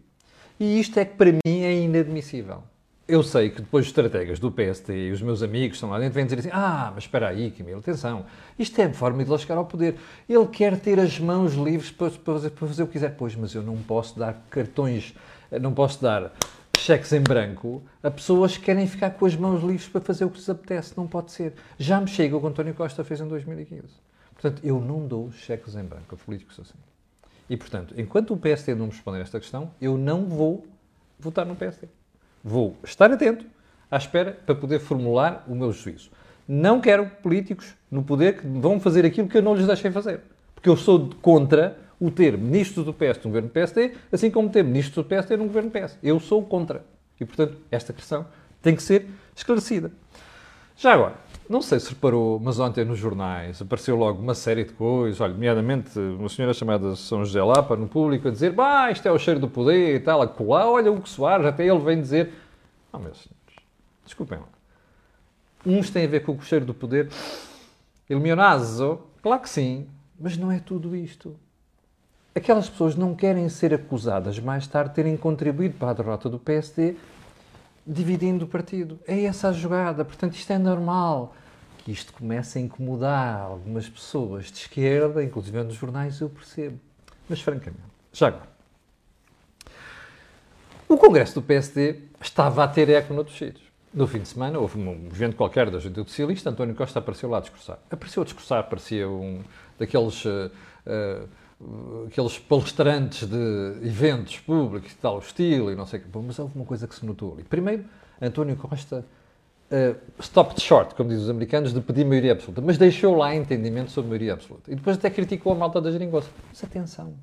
E 0.59 0.79
isto 0.79 0.97
é 0.99 1.05
que 1.05 1.15
para 1.15 1.31
mim 1.31 1.63
é 1.63 1.73
inadmissível 1.73 2.63
eu 3.07 3.21
sei 3.21 3.51
que 3.51 3.61
depois 3.61 3.85
os 3.85 3.89
estrategas 3.89 4.39
do 4.39 4.51
PST 4.51 4.91
e 4.91 5.11
os 5.11 5.21
meus 5.21 5.43
amigos 5.43 5.77
estão 5.77 5.89
lá 5.91 5.99
dentro 5.99 6.15
vêm 6.15 6.25
dizer 6.25 6.39
assim: 6.39 6.49
ah, 6.51 6.91
mas 6.93 7.03
espera 7.03 7.29
aí, 7.29 7.51
Camilo, 7.51 7.79
atenção, 7.79 8.25
isto 8.57 8.79
é 8.81 8.91
forma 8.91 9.23
de 9.23 9.29
ele 9.29 9.37
chegar 9.37 9.57
ao 9.57 9.65
poder. 9.65 9.95
Ele 10.27 10.47
quer 10.47 10.79
ter 10.79 10.99
as 10.99 11.19
mãos 11.19 11.53
livres 11.53 11.91
para, 11.91 12.09
para, 12.09 12.33
fazer, 12.33 12.49
para 12.49 12.67
fazer 12.67 12.83
o 12.83 12.87
que 12.87 12.93
quiser. 12.93 13.15
Pois, 13.15 13.35
mas 13.35 13.53
eu 13.53 13.61
não 13.61 13.77
posso 13.77 14.17
dar 14.17 14.43
cartões, 14.49 15.13
não 15.61 15.71
posso 15.71 16.01
dar 16.01 16.33
cheques 16.85 17.11
em 17.13 17.21
branco 17.21 17.83
a 18.01 18.09
pessoas 18.11 18.57
que 18.57 18.65
querem 18.65 18.87
ficar 18.87 19.11
com 19.11 19.25
as 19.25 19.35
mãos 19.35 19.61
livres 19.61 19.87
para 19.87 20.01
fazer 20.01 20.25
o 20.25 20.29
que 20.29 20.37
lhes 20.37 20.49
apetece. 20.49 20.93
Não 20.95 21.07
pode 21.07 21.31
ser. 21.31 21.53
Já 21.77 21.99
me 21.99 22.07
chega 22.07 22.37
o 22.37 22.41
que 22.41 22.47
António 22.47 22.73
Costa 22.73 23.03
fez 23.03 23.19
em 23.19 23.27
2015. 23.27 23.83
Portanto, 24.33 24.61
eu 24.63 24.79
não 24.79 25.07
dou 25.07 25.31
cheques 25.31 25.75
em 25.75 25.83
branco 25.83 26.15
a 26.15 26.17
políticos 26.17 26.59
assim. 26.59 26.77
E, 27.49 27.57
portanto, 27.57 27.93
enquanto 27.97 28.33
o 28.33 28.37
PST 28.37 28.73
não 28.75 28.87
me 28.87 28.91
responder 28.91 29.19
a 29.19 29.21
esta 29.21 29.39
questão, 29.39 29.71
eu 29.79 29.97
não 29.97 30.25
vou 30.25 30.65
votar 31.19 31.45
no 31.45 31.55
PST 31.55 31.87
vou 32.45 32.77
estar 32.83 33.11
atento 33.11 33.43
à 33.89 33.97
espera 33.97 34.37
para 34.45 34.53
poder 34.53 34.79
formular 34.79 35.43
o 35.47 35.55
meu 35.55 35.71
juízo. 35.71 36.11
Não 36.47 36.79
quero 36.79 37.09
políticos 37.23 37.73
no 37.89 38.03
poder 38.03 38.39
que 38.39 38.47
vão 38.47 38.79
fazer 38.79 39.03
aquilo 39.03 39.27
que 39.27 39.39
eu 39.39 39.41
não 39.41 39.55
lhes 39.55 39.65
deixei 39.65 39.89
fazer. 39.89 40.21
Porque 40.53 40.69
eu 40.69 40.77
sou 40.77 41.09
contra 41.23 41.75
o 41.99 42.11
ter 42.11 42.37
ministros 42.37 42.85
do 42.85 42.93
PS 42.93 43.17
no 43.23 43.29
governo 43.29 43.49
PSD, 43.49 43.93
assim 44.11 44.29
como 44.29 44.49
ter 44.49 44.63
ministros 44.63 44.95
do 44.95 45.03
PSD 45.03 45.37
no 45.37 45.45
governo 45.45 45.71
PS. 45.71 45.97
Eu 46.03 46.19
sou 46.19 46.43
contra. 46.43 46.85
E, 47.19 47.25
portanto, 47.25 47.57
esta 47.71 47.93
questão 47.93 48.25
tem 48.61 48.75
que 48.75 48.83
ser 48.83 49.07
esclarecida. 49.35 49.91
Já 50.75 50.93
agora, 50.93 51.15
não 51.47 51.61
sei 51.61 51.79
se 51.79 51.89
reparou, 51.89 52.39
mas 52.39 52.59
ontem 52.59 52.83
nos 52.83 52.99
jornais 52.99 53.61
apareceu 53.61 53.95
logo 53.95 54.21
uma 54.21 54.35
série 54.35 54.65
de 54.65 54.73
coisas, 54.73 55.21
olha, 55.21 55.31
nomeadamente 55.31 55.97
uma 55.97 56.27
senhora 56.27 56.53
chamada 56.53 56.95
São 56.95 57.23
José 57.23 57.41
Lapa 57.41 57.75
no 57.77 57.87
público 57.87 58.27
a 58.27 58.31
dizer 58.31 58.51
bah, 58.51 58.91
isto 58.91 59.07
é 59.07 59.11
o 59.11 59.17
cheiro 59.17 59.39
do 59.39 59.47
poder 59.47 59.95
e 59.95 59.99
tal, 59.99 60.21
a 60.21 60.27
colar, 60.27 60.67
olha 60.67 60.91
o 60.91 60.99
que 60.99 61.07
Soares, 61.07 61.45
até 61.45 61.65
ele 61.65 61.79
vem 61.79 62.01
dizer. 62.01 62.33
Não, 62.91 62.99
meus 62.99 63.17
senhores, 63.17 63.69
desculpem 64.03 64.39
lá. 64.39 64.47
Uns 65.65 65.89
têm 65.89 66.05
a 66.05 66.07
ver 66.07 66.21
com 66.21 66.33
o 66.33 66.41
cheiro 66.41 66.65
do 66.65 66.73
poder. 66.73 67.09
Il 68.09 68.19
claro 69.21 69.41
que 69.41 69.49
sim, 69.49 69.87
mas 70.19 70.37
não 70.37 70.51
é 70.51 70.59
tudo 70.59 70.95
isto. 70.95 71.35
Aquelas 72.35 72.69
pessoas 72.69 72.95
não 72.95 73.15
querem 73.15 73.47
ser 73.47 73.73
acusadas 73.73 74.37
mais 74.39 74.67
tarde 74.67 74.89
de 74.89 74.95
terem 74.95 75.15
contribuído 75.15 75.75
para 75.77 75.91
a 75.91 75.93
derrota 75.93 76.29
do 76.29 76.37
PSD 76.37 76.95
dividindo 77.87 78.45
o 78.45 78.47
partido. 78.47 78.99
É 79.07 79.23
essa 79.23 79.49
a 79.49 79.53
jogada. 79.53 80.03
Portanto, 80.03 80.33
isto 80.33 80.51
é 80.51 80.57
normal. 80.57 81.33
Que 81.77 81.91
isto 81.91 82.11
comece 82.13 82.57
a 82.57 82.61
incomodar 82.61 83.41
algumas 83.41 83.87
pessoas 83.87 84.51
de 84.51 84.57
esquerda, 84.57 85.23
inclusive 85.23 85.63
nos 85.63 85.75
jornais, 85.75 86.19
eu 86.19 86.29
percebo. 86.29 86.79
Mas, 87.29 87.41
francamente, 87.41 87.83
já 88.11 88.27
agora. 88.27 88.49
O 90.89 90.97
Congresso 90.97 91.35
do 91.35 91.41
PSD 91.43 91.99
estava 92.19 92.63
a 92.63 92.67
ter 92.67 92.89
eco 92.89 93.13
noutros 93.13 93.37
sítios. 93.37 93.63
No 93.93 94.07
fim 94.07 94.19
de 94.19 94.27
semana, 94.27 94.59
houve 94.59 94.79
um 94.79 95.07
evento 95.07 95.35
qualquer 95.35 95.69
da 95.69 95.77
Juventude 95.77 96.09
Socialista, 96.09 96.49
António 96.49 96.75
Costa 96.75 96.99
apareceu 96.99 97.29
lá 97.29 97.37
a 97.37 97.41
discursar. 97.41 97.77
Apareceu 97.89 98.23
a 98.23 98.25
discursar, 98.25 98.67
parecia 98.67 99.07
um 99.07 99.41
daqueles... 99.77 100.25
Uh, 100.25 100.51
uh, 100.87 101.29
aqueles 102.07 102.37
palestrantes 102.37 103.27
de 103.27 103.77
eventos 103.81 104.39
públicos 104.39 104.91
e 104.91 104.95
tal 104.95 105.19
estilo 105.19 105.71
e 105.71 105.75
não 105.75 105.85
sei 105.85 105.99
o 105.99 106.03
que, 106.03 106.17
mas 106.17 106.37
houve 106.37 106.55
uma 106.55 106.65
coisa 106.65 106.87
que 106.87 106.95
se 106.95 107.05
notou 107.05 107.33
ali. 107.33 107.43
Primeiro, 107.43 107.85
António 108.21 108.55
Costa 108.55 109.05
uh, 109.71 110.21
stopped 110.21 110.61
short, 110.61 110.95
como 110.95 111.09
dizem 111.09 111.23
os 111.23 111.29
americanos, 111.29 111.73
de 111.73 111.81
pedir 111.81 112.05
maioria 112.05 112.33
absoluta, 112.33 112.61
mas 112.61 112.77
deixou 112.77 113.15
lá 113.15 113.33
entendimento 113.33 113.91
sobre 113.91 114.09
maioria 114.09 114.33
absoluta. 114.33 114.71
E 114.71 114.75
depois 114.75 114.97
até 114.97 115.09
criticou 115.09 115.53
a 115.53 115.55
malta 115.55 115.79
da 115.81 115.91
geringonça. 115.91 116.29
Mas 116.49 116.63
atenção, 116.63 117.13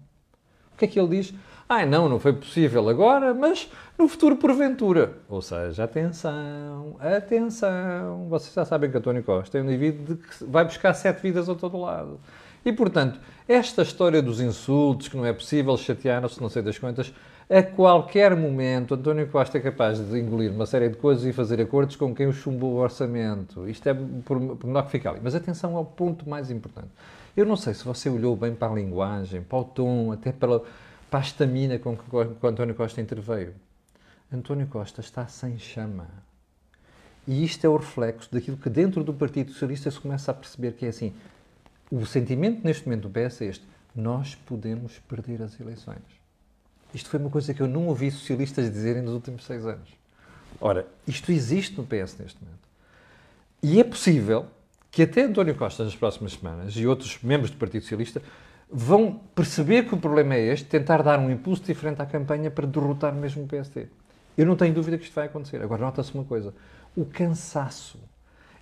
o 0.75 0.79
que 0.79 0.87
é 0.87 0.89
que 0.89 0.99
ele 0.99 1.09
diz? 1.09 1.35
Ah, 1.69 1.87
não, 1.87 2.09
não 2.09 2.19
foi 2.19 2.33
possível 2.33 2.89
agora, 2.89 3.33
mas 3.33 3.71
no 3.97 4.09
futuro 4.09 4.37
porventura. 4.37 5.19
Ou 5.29 5.41
seja, 5.41 5.85
atenção, 5.85 6.97
atenção. 6.99 8.29
Vocês 8.29 8.53
já 8.53 8.65
sabem 8.65 8.91
que 8.91 8.97
António 8.97 9.23
Costa 9.23 9.59
é 9.59 9.63
um 9.63 9.65
indivíduo 9.65 10.17
que 10.17 10.45
vai 10.45 10.65
buscar 10.65 10.93
sete 10.93 11.23
vidas 11.23 11.49
a 11.49 11.55
todo 11.55 11.79
lado. 11.79 12.21
E, 12.65 12.73
portanto, 12.73 13.19
esta 13.49 13.83
história 13.83 14.23
dos 14.23 14.41
insultos, 14.41 15.09
que 15.09 15.17
não 15.17 15.27
é 15.27 15.33
possível 15.33 15.77
chatear-se, 15.77 16.41
não 16.41 16.49
sei 16.49 16.63
das 16.63 16.79
quantas, 16.79 17.13
a 17.51 17.63
qualquer 17.63 18.35
momento 18.35 18.95
António 18.95 19.29
Costa 19.29 19.59
é 19.59 19.61
capaz 19.61 19.99
de 19.99 20.19
engolir 20.19 20.51
uma 20.51 20.65
série 20.65 20.89
de 20.89 20.97
coisas 20.97 21.25
e 21.27 21.33
fazer 21.33 21.61
acordos 21.61 21.97
com 21.97 22.15
quem 22.15 22.27
o 22.27 22.33
chumbou 22.33 22.73
o 22.73 22.77
orçamento. 22.77 23.69
Isto 23.69 23.89
é 23.89 23.95
por, 23.95 24.41
por 24.57 24.67
menor 24.67 24.85
que 24.85 24.93
fica 24.93 25.11
ali. 25.11 25.21
Mas 25.23 25.35
atenção 25.35 25.77
ao 25.77 25.85
ponto 25.85 26.29
mais 26.29 26.51
importante. 26.51 26.89
Eu 27.37 27.45
não 27.45 27.57
sei 27.57 27.75
se 27.75 27.85
você 27.85 28.09
olhou 28.09 28.37
bem 28.37 28.55
para 28.55 28.73
a 28.73 28.75
linguagem, 28.75 29.43
para 29.43 29.59
o 29.59 29.65
tom, 29.65 30.13
até 30.13 30.33
para, 30.33 30.61
para 31.11 31.21
a 31.21 31.23
estamina 31.23 31.79
com 31.79 31.97
que 31.97 32.05
o 32.15 32.47
António 32.47 32.75
Costa 32.75 33.01
interveio. 33.01 33.55
António 34.33 34.67
Costa 34.67 35.01
está 35.01 35.27
sem 35.27 35.59
chama. 35.59 36.09
E 37.27 37.45
isto 37.45 37.65
é 37.67 37.69
o 37.69 37.77
reflexo 37.77 38.33
daquilo 38.33 38.57
que 38.57 38.71
dentro 38.71 39.05
do 39.05 39.13
Partido 39.13 39.53
Socialista 39.53 39.91
se 39.91 40.01
começa 40.01 40.31
a 40.31 40.35
perceber 40.35 40.73
que 40.73 40.87
é 40.87 40.89
assim, 40.89 41.13
o 41.93 42.07
sentimento 42.07 42.65
neste 42.65 42.87
momento 42.87 43.09
do 43.09 43.11
PS 43.11 43.43
é 43.43 43.45
este: 43.47 43.65
nós 43.95 44.35
podemos 44.35 44.99
perder 45.01 45.43
as 45.43 45.61
eleições. 45.61 46.03
Isto 46.95 47.11
foi 47.11 47.21
uma 47.21 47.29
coisa 47.29 47.53
que 47.53 47.61
eu 47.61 47.69
não 47.69 47.87
ouvi 47.87 48.11
socialistas 48.11 48.71
dizerem 48.71 49.03
nos 49.03 49.13
últimos 49.13 49.45
seis 49.45 49.67
anos. 49.67 49.91
Ora, 50.61 50.87
isto 51.07 51.31
existe 51.31 51.77
no 51.77 51.85
PS 51.85 52.17
neste 52.19 52.43
momento. 52.43 52.63
E 53.63 53.79
é 53.79 53.85
possível 53.85 54.47
que 54.91 55.03
até 55.03 55.23
António 55.23 55.55
Costa, 55.55 55.85
nas 55.85 55.95
próximas 55.95 56.33
semanas, 56.33 56.75
e 56.77 56.87
outros 56.87 57.19
membros 57.23 57.51
do 57.51 57.57
Partido 57.57 57.83
Socialista, 57.83 58.23
vão 58.71 59.21
perceber 59.35 59.87
que 59.87 59.95
o 59.95 59.99
problema 59.99 60.35
é 60.35 60.53
este, 60.53 60.67
tentar 60.67 61.03
dar 61.03 61.19
um 61.19 61.31
impulso 61.31 61.63
diferente 61.63 62.01
à 62.01 62.07
campanha 62.07 62.51
para 62.51 62.67
derrotar 62.67 63.15
mesmo 63.15 63.45
o 63.45 63.47
PSD. 63.47 63.87
Eu 64.37 64.47
não 64.47 64.57
tenho 64.57 64.75
dúvida 64.75 64.97
que 64.97 65.05
isto 65.05 65.15
vai 65.15 65.27
acontecer. 65.27 65.63
Agora, 65.63 65.83
nota-se 65.83 66.15
uma 66.15 66.25
coisa: 66.25 66.55
o 66.97 67.05
cansaço, 67.05 67.99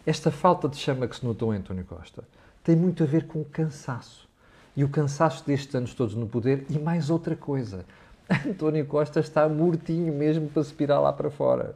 esta 0.04 0.30
falta 0.30 0.68
de 0.68 0.76
chama 0.76 1.06
que 1.06 1.16
se 1.16 1.24
notou 1.24 1.54
em 1.54 1.58
António 1.58 1.84
Costa, 1.84 2.24
tem 2.70 2.76
muito 2.76 3.02
a 3.02 3.06
ver 3.06 3.26
com 3.26 3.40
o 3.40 3.44
cansaço. 3.44 4.28
E 4.76 4.84
o 4.84 4.88
cansaço 4.88 5.44
destes 5.44 5.74
anos 5.74 5.92
todos 5.92 6.14
no 6.14 6.28
poder 6.28 6.66
e 6.70 6.78
mais 6.78 7.10
outra 7.10 7.34
coisa. 7.34 7.84
António 8.46 8.86
Costa 8.86 9.18
está 9.18 9.48
mortinho 9.48 10.14
mesmo 10.14 10.48
para 10.48 10.62
se 10.62 10.72
pirar 10.72 11.02
lá 11.02 11.12
para 11.12 11.32
fora. 11.32 11.74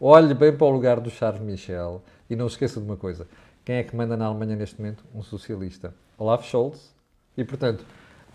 Olhe 0.00 0.32
bem 0.34 0.56
para 0.56 0.68
o 0.68 0.70
lugar 0.70 1.00
do 1.00 1.10
Charles 1.10 1.42
Michel 1.42 2.00
e 2.30 2.36
não 2.36 2.48
se 2.48 2.54
esqueça 2.54 2.78
de 2.78 2.86
uma 2.86 2.96
coisa. 2.96 3.26
Quem 3.64 3.78
é 3.78 3.82
que 3.82 3.96
manda 3.96 4.16
na 4.16 4.26
Alemanha 4.26 4.54
neste 4.54 4.80
momento? 4.80 5.02
Um 5.12 5.24
socialista. 5.24 5.92
Olaf 6.16 6.44
Scholz. 6.44 6.94
E, 7.36 7.42
portanto, 7.42 7.84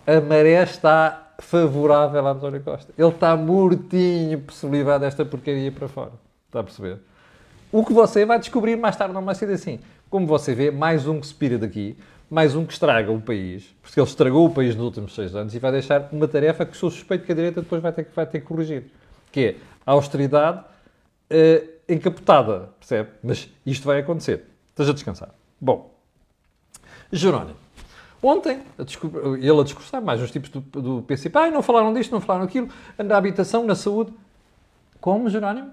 a 0.06 0.20
maré 0.20 0.62
está 0.62 1.32
favorável 1.38 2.26
a 2.26 2.32
António 2.32 2.62
Costa. 2.62 2.92
Ele 2.98 3.08
está 3.08 3.34
mortinho 3.34 4.40
por 4.40 4.52
se 4.52 4.66
livrar 4.66 5.00
desta 5.00 5.24
porcaria 5.24 5.72
para 5.72 5.88
fora. 5.88 6.12
Está 6.48 6.60
a 6.60 6.64
perceber? 6.64 6.98
O 7.72 7.82
que 7.82 7.94
você 7.94 8.26
vai 8.26 8.38
descobrir 8.38 8.76
mais 8.76 8.94
tarde 8.94 9.14
não 9.14 9.24
vai 9.24 9.34
ser 9.34 9.48
assim. 9.48 9.80
Como 10.10 10.26
você 10.26 10.54
vê, 10.54 10.70
mais 10.70 11.06
um 11.06 11.20
que 11.20 11.26
se 11.26 11.34
pira 11.34 11.58
daqui, 11.58 11.96
mais 12.30 12.54
um 12.54 12.64
que 12.64 12.72
estraga 12.72 13.10
o 13.10 13.20
país, 13.20 13.74
porque 13.82 13.98
ele 13.98 14.08
estragou 14.08 14.46
o 14.46 14.50
país 14.50 14.74
nos 14.74 14.84
últimos 14.84 15.14
seis 15.14 15.34
anos 15.34 15.54
e 15.54 15.58
vai 15.58 15.72
deixar 15.72 16.08
uma 16.12 16.26
tarefa 16.26 16.64
que 16.64 16.76
sou 16.76 16.90
suspeito 16.90 17.24
que 17.24 17.32
a 17.32 17.34
direita 17.34 17.60
depois 17.62 17.82
vai 17.82 17.92
ter, 17.92 18.08
vai 18.14 18.26
ter 18.26 18.40
que 18.40 18.46
corrigir, 18.46 18.84
que 19.30 19.40
é 19.40 19.56
a 19.86 19.92
austeridade 19.92 20.60
uh, 20.60 21.68
encapotada, 21.88 22.70
percebe? 22.78 23.10
Mas 23.22 23.48
isto 23.64 23.84
vai 23.84 24.00
acontecer. 24.00 24.44
Esteja 24.68 24.92
descansado. 24.92 25.32
Bom, 25.60 25.94
Jerónimo. 27.12 27.56
Ontem, 28.22 28.62
ele 28.78 29.60
a 29.60 29.62
discursar, 29.62 30.00
mais 30.00 30.20
uns 30.20 30.30
tipos 30.30 30.48
do, 30.48 30.60
do 30.60 31.02
PCP, 31.02 31.38
ah, 31.38 31.50
não 31.50 31.62
falaram 31.62 31.92
disto, 31.92 32.10
não 32.10 32.22
falaram 32.22 32.46
aquilo, 32.46 32.68
na 32.96 33.18
habitação, 33.18 33.64
na 33.64 33.74
saúde. 33.74 34.14
Como, 34.98 35.28
Jerónimo? 35.28 35.70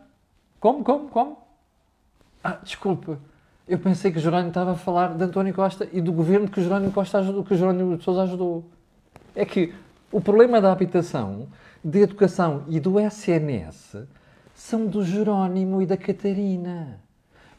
Como, 0.59 0.83
como, 0.83 1.07
como? 1.07 1.37
Ah, 2.43 2.59
desculpa. 2.61 3.17
Eu 3.71 3.79
pensei 3.79 4.11
que 4.11 4.19
Jerónimo 4.19 4.49
estava 4.49 4.73
a 4.73 4.75
falar 4.75 5.15
de 5.15 5.23
António 5.23 5.53
Costa 5.53 5.87
e 5.93 6.01
do 6.01 6.11
governo 6.11 6.49
que 6.49 6.59
o 6.59 6.61
Jerónimo 6.61 6.91
Costa 6.91 7.19
ajudou, 7.19 7.41
que 7.41 7.55
Jerónimo 7.55 7.95
de 7.95 8.03
Sousa 8.03 8.23
ajudou. 8.23 8.65
É 9.33 9.45
que 9.45 9.73
o 10.11 10.19
problema 10.19 10.59
da 10.59 10.73
habitação, 10.73 11.47
da 11.81 11.99
educação 11.99 12.65
e 12.67 12.81
do 12.81 12.99
SNS 12.99 13.95
são 14.53 14.87
do 14.87 15.05
Jerónimo 15.05 15.81
e 15.81 15.85
da 15.85 15.95
Catarina. 15.95 16.99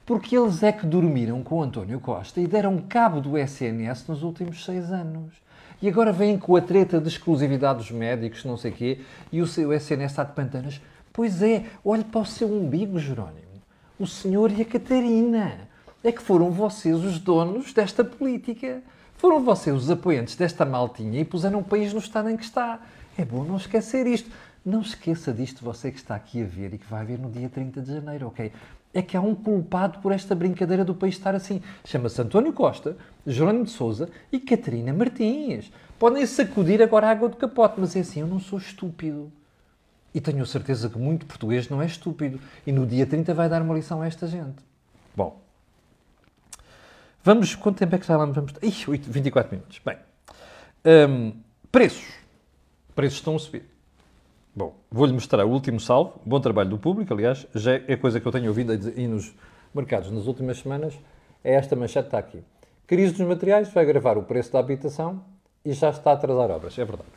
Porque 0.05 0.37
eles 0.37 0.63
é 0.63 0.71
que 0.71 0.85
dormiram 0.85 1.43
com 1.43 1.63
António 1.63 1.99
Costa 1.99 2.43
e 2.43 2.47
deram 2.47 2.77
cabo 2.87 3.19
do 3.19 3.39
SNS 3.39 4.07
nos 4.07 4.23
últimos 4.23 4.67
seis 4.67 4.93
anos. 4.93 5.33
E 5.81 5.89
agora 5.89 6.13
vêm 6.13 6.37
com 6.37 6.55
a 6.55 6.61
treta 6.61 7.01
de 7.01 7.09
exclusividade 7.09 7.79
dos 7.79 7.91
médicos, 7.91 8.45
não 8.45 8.59
sei 8.59 8.71
o 8.71 8.75
quê, 8.75 9.01
e 9.33 9.41
o 9.41 9.47
seu 9.47 9.73
SNS 9.73 10.13
está 10.13 10.25
de 10.25 10.35
pantanas. 10.35 10.79
Pois 11.11 11.41
é, 11.41 11.65
olhe 11.83 12.05
para 12.05 12.21
o 12.21 12.27
seu 12.27 12.53
umbigo, 12.53 12.99
Jerónimo. 12.99 13.63
O 13.99 14.07
senhor 14.07 14.53
e 14.53 14.61
a 14.61 14.65
Catarina 14.67 15.72
é 16.05 16.11
que 16.11 16.23
foram 16.23 16.51
vocês 16.51 16.97
os 16.97 17.19
donos 17.19 17.73
desta 17.73 18.05
política. 18.05 18.83
Foram 19.17 19.43
vocês 19.43 19.77
os 19.77 19.91
apoiantes 19.91 20.35
desta 20.35 20.65
maltinha 20.65 21.21
e 21.21 21.25
puseram 21.25 21.61
o 21.61 21.65
país 21.65 21.93
no 21.93 22.01
estado 22.01 22.29
em 22.29 22.37
que 22.37 22.45
está. 22.45 22.81
É 23.17 23.25
bom 23.25 23.45
não 23.45 23.57
esquecer 23.57 24.07
isto. 24.07 24.31
Não 24.65 24.81
esqueça 24.81 25.33
disto, 25.33 25.65
você 25.65 25.91
que 25.91 25.99
está 25.99 26.15
aqui 26.15 26.43
a 26.43 26.47
ver 26.47 26.75
e 26.75 26.79
que 26.79 26.87
vai 26.87 27.05
ver 27.05 27.19
no 27.19 27.31
dia 27.31 27.49
30 27.49 27.81
de 27.81 27.93
janeiro, 27.95 28.29
ok? 28.29 28.53
É 28.95 29.03
que 29.03 29.17
há 29.17 29.21
um 29.21 29.35
culpado 29.35 29.99
por 29.99 30.13
esta 30.13 30.35
brincadeira 30.35 30.85
do 30.85 30.95
país 30.95 31.15
estar 31.15 31.35
assim. 31.35 31.61
Chama-se 31.85 32.21
António 32.21 32.53
Costa, 32.53 32.97
Jerónimo 33.27 33.65
de 33.65 33.71
Souza 33.71 34.09
e 34.31 34.39
Catarina 34.39 34.93
Martins. 34.93 35.73
Podem 35.99 36.25
sacudir 36.27 36.81
agora 36.81 37.09
a 37.09 37.11
água 37.11 37.29
do 37.29 37.37
capote, 37.37 37.75
mas 37.79 37.97
é 37.97 38.01
assim, 38.01 38.21
eu 38.21 38.27
não 38.27 38.39
sou 38.39 38.59
estúpido. 38.59 39.33
E 40.15 40.21
tenho 40.21 40.45
certeza 40.47 40.89
que 40.89 40.99
muito 40.99 41.27
português 41.27 41.69
não 41.69 41.81
é 41.81 41.87
estúpido. 41.87 42.39
E 42.67 42.71
no 42.71 42.87
dia 42.87 43.07
30 43.07 43.35
vai 43.35 43.49
dar 43.49 43.63
uma 43.63 43.75
lição 43.75 44.03
a 44.03 44.07
esta 44.07 44.27
gente. 44.27 44.63
Bom, 45.17 45.41
Vamos, 47.25 47.55
quanto 47.55 47.79
tempo 47.79 47.95
é 47.95 47.99
que 47.99 48.07
já 48.07 48.17
lá 48.17 48.25
vamos? 48.25 48.53
Ih, 48.61 48.91
8, 48.91 49.09
24 49.09 49.53
minutos. 49.53 49.81
Bem, 49.85 49.97
um, 51.09 51.33
preços. 51.71 52.05
Preços 52.97 53.19
estão 53.19 53.37
a 53.37 53.39
subir. 53.39 53.63
Bom, 54.55 54.75
vou-lhe 54.91 55.13
mostrar 55.13 55.47
o 55.47 55.49
último 55.49 55.79
salvo. 55.79 56.21
Bom 56.27 56.41
trabalho 56.41 56.71
do 56.71 56.79
público, 56.79 57.15
aliás, 57.15 57.47
já 57.55 57.75
é 57.75 57.97
coisa 57.97 58.19
que 58.19 58.27
eu 58.27 58.33
tenho 58.33 58.49
ouvido 58.49 58.73
aí 58.73 59.07
nos 59.07 59.33
mercados 59.73 60.11
nas 60.11 60.27
últimas 60.27 60.59
semanas. 60.59 60.99
É 61.45 61.55
esta 61.55 61.77
manchete 61.77 62.09
que 62.09 62.17
está 62.17 62.19
aqui. 62.19 62.43
Crise 62.89 63.15
dos 63.15 63.27
materiais 63.27 63.73
vai 63.73 63.85
agravar 63.85 64.19
o 64.19 64.25
preço 64.25 64.53
da 64.53 64.59
habitação 64.59 65.23
e 65.65 65.73
já 65.73 65.91
está 65.91 66.11
a 66.11 66.15
atrasar 66.15 66.51
obras. 66.51 66.77
É 66.77 66.85
verdade. 66.85 67.09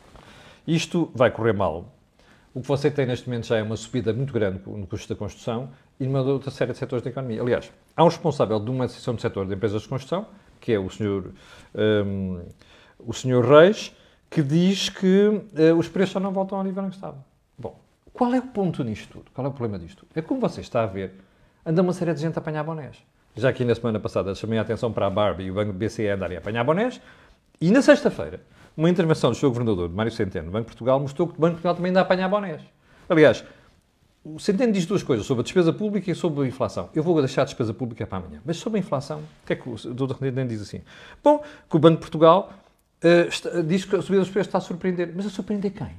Isto 0.68 1.10
vai 1.16 1.32
correr 1.32 1.52
mal. 1.52 1.92
O 2.54 2.60
que 2.62 2.68
você 2.68 2.92
tem 2.92 3.06
neste 3.06 3.28
momento 3.28 3.48
já 3.48 3.58
é 3.58 3.62
uma 3.62 3.76
subida 3.76 4.12
muito 4.12 4.32
grande 4.32 4.60
no 4.64 4.86
custo 4.86 5.12
da 5.12 5.18
construção 5.18 5.70
e 5.98 6.06
numa 6.06 6.20
outra 6.20 6.50
série 6.50 6.72
de 6.72 6.78
setores 6.78 7.02
da 7.02 7.10
economia. 7.10 7.40
Aliás, 7.40 7.72
há 7.96 8.04
um 8.04 8.08
responsável 8.08 8.60
de 8.60 8.70
uma 8.70 8.84
associação 8.84 9.14
do 9.14 9.20
setor 9.20 9.46
de 9.46 9.54
empresas 9.54 9.82
de 9.82 9.88
construção, 9.88 10.26
que 10.60 10.72
é 10.72 10.78
o 10.78 10.90
senhor, 10.90 11.32
um, 11.74 12.42
o 12.98 13.12
senhor 13.12 13.44
Reis, 13.44 13.94
que 14.30 14.42
diz 14.42 14.88
que 14.88 15.28
uh, 15.28 15.76
os 15.78 15.88
preços 15.88 16.14
já 16.14 16.20
não 16.20 16.32
voltam 16.32 16.58
ao 16.58 16.64
nível 16.64 16.84
em 16.84 16.88
que 16.88 16.96
estavam. 16.96 17.24
Bom, 17.58 17.78
qual 18.12 18.34
é 18.34 18.38
o 18.38 18.42
ponto 18.42 18.82
nisto 18.84 19.12
tudo? 19.12 19.30
Qual 19.32 19.46
é 19.46 19.50
o 19.50 19.52
problema 19.52 19.78
disto? 19.78 20.06
É 20.14 20.20
como 20.20 20.40
você 20.40 20.60
está 20.60 20.82
a 20.82 20.86
ver, 20.86 21.14
anda 21.64 21.82
uma 21.82 21.92
série 21.92 22.12
de 22.12 22.20
gente 22.20 22.36
a 22.36 22.40
apanhar 22.40 22.64
bonés. 22.64 22.96
Já 23.34 23.52
que 23.52 23.64
na 23.64 23.74
semana 23.74 24.00
passada 24.00 24.34
chamei 24.34 24.58
a 24.58 24.62
atenção 24.62 24.92
para 24.92 25.06
a 25.06 25.10
Barbie 25.10 25.44
e 25.44 25.50
o 25.50 25.54
Banco 25.54 25.72
BCE 25.72 26.08
andarem 26.08 26.36
a 26.36 26.40
apanhar 26.40 26.64
bonés, 26.64 27.00
e 27.60 27.70
na 27.70 27.80
sexta-feira, 27.80 28.40
uma 28.76 28.90
intervenção 28.90 29.30
do 29.30 29.36
seu 29.36 29.48
governador, 29.50 29.88
Mário 29.90 30.12
Centeno, 30.12 30.46
do 30.46 30.52
Banco 30.52 30.64
de 30.64 30.72
Portugal, 30.72 31.00
mostrou 31.00 31.28
que 31.28 31.34
o 31.34 31.40
Banco 31.40 31.56
de 31.56 31.62
Portugal 31.62 31.74
também 31.74 31.90
anda 31.90 32.00
a 32.00 32.02
apanhar 32.02 32.28
bonés. 32.28 32.60
Aliás, 33.08 33.44
o 34.34 34.38
Centeno 34.38 34.72
diz 34.72 34.86
duas 34.86 35.02
coisas, 35.02 35.26
sobre 35.26 35.42
a 35.42 35.44
despesa 35.44 35.72
pública 35.72 36.10
e 36.10 36.14
sobre 36.14 36.44
a 36.44 36.46
inflação. 36.46 36.90
Eu 36.94 37.02
vou 37.02 37.18
deixar 37.20 37.42
a 37.42 37.44
despesa 37.44 37.72
pública 37.72 38.06
para 38.06 38.18
amanhã. 38.18 38.40
Mas 38.44 38.56
sobre 38.56 38.78
a 38.78 38.80
inflação, 38.80 39.20
o 39.42 39.46
que 39.46 39.52
é 39.52 39.56
que 39.56 39.68
o 39.68 39.74
Dr. 39.76 40.16
Centeno 40.18 40.48
diz 40.48 40.60
assim? 40.60 40.80
Bom, 41.22 41.42
que 41.70 41.76
o 41.76 41.78
Banco 41.78 41.96
de 41.96 42.00
Portugal 42.00 42.52
Uh, 43.04 43.28
está, 43.28 43.60
diz 43.60 43.84
que 43.84 43.94
a 43.94 44.00
subida 44.00 44.20
dos 44.20 44.30
preços 44.30 44.48
está 44.48 44.58
a 44.58 44.60
surpreender. 44.60 45.12
Mas 45.14 45.26
a 45.26 45.30
surpreender 45.30 45.72
quem? 45.72 45.90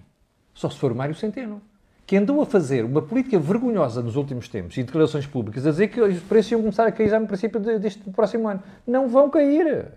Só 0.53 0.69
se 0.69 0.77
for 0.77 0.93
Mário 0.93 1.15
Centeno. 1.15 1.61
Que 2.05 2.15
andou 2.15 2.41
a 2.41 2.45
fazer 2.45 2.85
uma 2.85 3.01
política 3.01 3.37
vergonhosa 3.37 4.01
nos 4.01 4.15
últimos 4.15 4.47
tempos 4.47 4.77
e 4.77 4.83
declarações 4.83 5.27
públicas 5.27 5.67
a 5.67 5.71
dizer 5.71 5.89
que 5.89 5.99
os 5.99 6.19
preços 6.21 6.53
iam 6.53 6.61
começar 6.61 6.87
a 6.87 6.91
cair 6.91 7.09
já 7.09 7.19
no 7.19 7.27
princípio 7.27 7.59
deste 7.79 7.99
próximo 8.11 8.47
ano. 8.47 8.63
Não 8.85 9.09
vão 9.09 9.29
cair. 9.29 9.89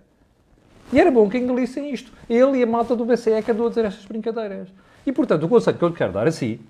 E 0.93 1.01
era 1.01 1.11
bom 1.11 1.29
que 1.29 1.39
engolissem 1.39 1.93
isto. 1.93 2.13
Ele 2.29 2.59
e 2.59 2.63
a 2.65 2.67
malta 2.67 2.97
do 2.97 3.05
BCE 3.05 3.43
que 3.45 3.53
andou 3.53 3.67
a 3.67 3.69
dizer 3.69 3.85
estas 3.85 4.05
brincadeiras. 4.05 4.69
E, 5.07 5.13
portanto, 5.13 5.45
o 5.45 5.49
conselho 5.49 5.79
que 5.79 5.85
eu 5.85 5.89
lhe 5.89 5.95
quero 5.95 6.13
dar 6.13 6.27
a 6.27 6.33
si, 6.33 6.61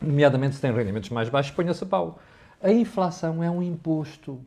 nomeadamente 0.00 0.54
se 0.54 0.60
tem 0.60 0.72
rendimentos 0.72 1.10
mais 1.10 1.28
baixos, 1.28 1.52
ponha-se 1.52 1.84
a 1.84 1.86
pau. 1.86 2.18
A 2.62 2.70
inflação 2.70 3.42
é 3.42 3.50
um 3.50 3.62
imposto. 3.62 4.40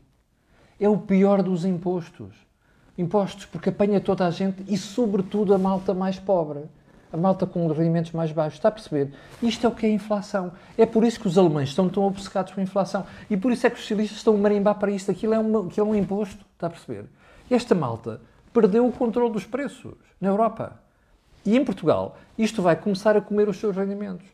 É 0.79 0.89
o 0.89 0.97
pior 0.97 1.41
dos 1.41 1.65
impostos. 1.65 2.33
Impostos 2.97 3.45
porque 3.45 3.69
apanha 3.69 4.01
toda 4.01 4.27
a 4.27 4.31
gente 4.31 4.63
e, 4.67 4.77
sobretudo, 4.77 5.53
a 5.53 5.57
malta 5.57 5.93
mais 5.93 6.19
pobre. 6.19 6.63
A 7.13 7.17
malta 7.17 7.45
com 7.45 7.67
rendimentos 7.67 8.11
mais 8.11 8.31
baixos. 8.31 8.59
Está 8.59 8.69
a 8.69 8.71
perceber? 8.71 9.13
Isto 9.41 9.65
é 9.65 9.69
o 9.69 9.75
que 9.75 9.85
é 9.85 9.89
a 9.89 9.93
inflação. 9.93 10.51
É 10.77 10.85
por 10.85 11.03
isso 11.03 11.19
que 11.19 11.27
os 11.27 11.37
alemães 11.37 11.69
estão 11.69 11.89
tão 11.89 12.03
obcecados 12.03 12.53
com 12.53 12.59
a 12.59 12.63
inflação. 12.63 13.05
E 13.29 13.37
por 13.37 13.51
isso 13.51 13.67
é 13.67 13.69
que 13.69 13.75
os 13.75 13.81
socialistas 13.81 14.17
estão 14.17 14.33
a 14.35 14.37
marimbar 14.37 14.75
para 14.75 14.91
isto. 14.91 15.11
Aquilo 15.11 15.33
é, 15.33 15.39
uma, 15.39 15.67
aquilo 15.67 15.87
é 15.87 15.89
um 15.89 15.95
imposto. 15.95 16.45
Está 16.53 16.67
a 16.67 16.69
perceber? 16.69 17.05
Esta 17.49 17.75
malta 17.75 18.21
perdeu 18.53 18.85
o 18.85 18.91
controle 18.91 19.31
dos 19.31 19.45
preços 19.45 19.93
na 20.19 20.29
Europa. 20.29 20.79
E 21.45 21.57
em 21.57 21.65
Portugal, 21.65 22.17
isto 22.37 22.61
vai 22.61 22.75
começar 22.75 23.17
a 23.17 23.21
comer 23.21 23.49
os 23.49 23.57
seus 23.57 23.75
rendimentos. 23.75 24.25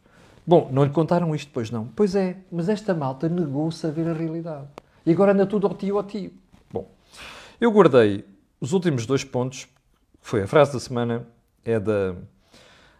Bom, 0.47 0.69
não 0.71 0.86
lhe 0.86 0.91
contaram 0.91 1.36
isto, 1.36 1.51
pois 1.53 1.69
não? 1.69 1.88
Pois 1.93 2.15
é, 2.15 2.38
mas 2.49 2.69
esta 2.69 2.93
malta 2.93 3.27
negou-se 3.27 3.86
a 3.86 3.89
ver 3.89 4.07
a 4.07 4.13
realidade. 4.13 4.65
E 5.05 5.12
agora 5.12 5.33
anda 5.33 5.45
tudo 5.45 5.67
ao 5.67 5.73
tio 5.73 5.97
ao 5.97 6.03
tio. 6.05 6.31
Bom, 6.71 6.89
eu 7.60 7.69
guardei 7.69 8.23
os 8.62 8.71
últimos 8.71 9.05
dois 9.05 9.25
pontos, 9.25 9.67
foi 10.21 10.43
a 10.43 10.47
frase 10.47 10.71
da 10.71 10.79
semana, 10.79 11.27
é 11.65 11.77
da, 11.77 12.15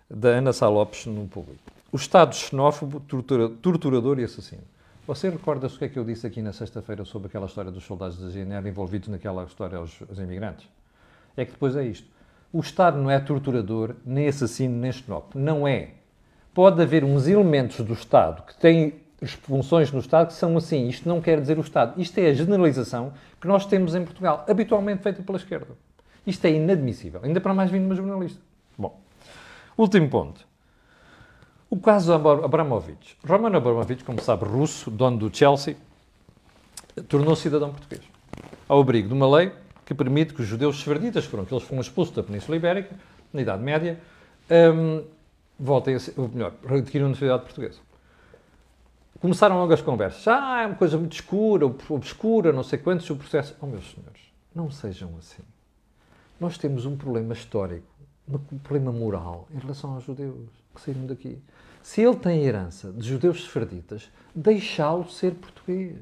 da 0.10 0.27
Ana 0.27 0.51
Sá 0.51 0.67
Lopes 0.67 1.05
no 1.05 1.25
público. 1.25 1.62
O 1.89 1.95
Estado 1.95 2.36
xenófobo, 2.36 2.99
tortura, 2.99 3.47
torturador 3.47 4.19
e 4.19 4.25
assassino. 4.25 4.63
Você 5.07 5.29
recorda-se 5.29 5.77
o 5.77 5.79
que 5.79 5.86
é 5.86 5.88
que 5.88 5.97
eu 5.97 6.03
disse 6.03 6.27
aqui 6.27 6.41
na 6.41 6.51
sexta-feira 6.51 7.05
sobre 7.05 7.29
aquela 7.29 7.45
história 7.45 7.71
dos 7.71 7.86
soldados 7.86 8.17
da 8.17 8.29
GNR 8.29 8.67
envolvidos 8.67 9.07
naquela 9.07 9.45
história 9.45 9.77
aos, 9.77 9.97
aos 10.01 10.19
imigrantes? 10.19 10.67
É 11.38 11.45
que 11.45 11.51
depois 11.53 11.77
é 11.77 11.86
isto. 11.86 12.10
O 12.51 12.60
Estado 12.60 12.97
não 12.97 13.10
é 13.10 13.17
torturador, 13.21 13.95
nem 14.05 14.27
assassino, 14.27 14.77
nem 14.77 14.91
xenófobo. 14.91 15.39
Não 15.39 15.65
é. 15.65 15.91
Pode 16.58 16.82
haver 16.82 17.04
uns 17.04 17.28
elementos 17.28 17.86
do 17.86 17.93
Estado 17.93 18.41
que 18.41 18.58
têm 18.58 18.96
funções 19.43 19.91
no 19.91 20.00
Estado 20.00 20.30
que 20.30 20.34
são 20.34 20.58
assim. 20.58 20.88
Isto 20.88 21.08
não 21.08 21.22
quer 21.22 21.39
dizer 21.39 21.56
o 21.56 21.62
Estado. 21.62 22.02
Isto 22.02 22.17
é 22.17 22.30
a 22.30 22.34
generalização 22.34 23.13
que 23.39 23.48
nós 23.48 23.67
temos 23.67 23.93
em 23.93 24.04
Portugal, 24.04 24.43
habitualmente 24.50 25.04
feita 25.04 25.22
pela 25.22 25.38
esquerda. 25.38 25.76
Isto 26.26 26.46
é 26.46 26.54
inadmissível. 26.54 27.20
Ainda 27.24 27.39
para 27.39 27.54
mais 27.54 27.70
vindo 27.70 27.86
uma 27.86 27.93
jornalista. 27.93 28.41
Bom, 28.76 29.00
último 29.78 30.10
ponto. 30.10 30.48
O 31.70 31.78
caso 31.78 32.12
Abramovich. 32.12 33.15
Roman 33.24 33.56
Abramovich, 33.56 34.04
como 34.04 34.20
sabe, 34.20 34.46
russo, 34.46 34.89
dono 34.89 35.15
do 35.15 35.38
Chelsea, 35.38 35.78
tornou-se 37.08 37.43
cidadão 37.43 37.70
português. 37.70 38.02
Ao 38.67 38.82
abrigo 38.82 39.10
de 39.10 39.13
uma 39.13 39.30
lei 39.30 39.52
que 39.86 39.93
permite 39.93 40.34
que 40.34 40.41
os 40.41 40.48
judeus 40.48 40.80
sefarditas, 40.80 41.24
foram 41.24 41.46
que 41.46 41.60
foram 41.60 41.82
expulsos 41.82 42.15
da 42.15 42.24
Península 42.24 42.58
Ibérica, 42.58 42.96
na 43.32 43.43
Idade 43.43 43.62
Média, 43.62 44.00
um, 44.50 45.04
voltem 45.60 45.96
a 45.96 46.00
ser, 46.00 46.13
ou 46.17 46.28
melhor, 46.30 46.54
adquiriram 46.65 47.08
a 47.08 47.10
nacionalidade 47.10 47.46
portuguesa. 47.46 47.80
Começaram 49.20 49.58
logo 49.58 49.74
as 49.74 49.82
conversas. 49.82 50.28
Ah, 50.28 50.62
é 50.62 50.67
uma 50.67 50.76
coisa 50.76 50.98
muito 50.98 51.13
escura, 51.13 51.65
obscura, 51.65 52.54
não 52.54 52.63
sei 52.63 52.78
quantos, 52.78 53.10
o 53.10 53.15
processo. 53.15 53.56
Oh, 53.60 53.65
meus 53.65 53.91
senhores, 53.91 54.22
não 54.54 54.70
sejam 54.70 55.15
assim. 55.17 55.43
Nós 56.39 56.58
temos 56.58 56.86
um 56.86 56.96
problema 56.96 57.34
histórico, 57.34 57.88
um 58.30 58.60
problema 58.60 58.91
moral 58.91 59.48
em 59.54 59.58
relação 59.58 59.96
aos 59.96 60.04
judeus 60.04 60.50
que 60.76 60.82
saíram 60.82 61.08
daqui. 61.08 61.41
Se 61.82 62.02
ele 62.02 62.17
tem 62.17 62.43
herança 62.43 62.91
de 62.91 63.08
judeus 63.08 63.43
sefarditas, 63.43 64.12
deixá-lo 64.36 65.10
ser 65.10 65.34
português. 65.34 65.98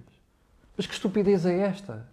Mas 0.75 0.85
que 0.87 0.93
estupidez 0.93 1.45
é 1.45 1.59
esta? 1.59 2.05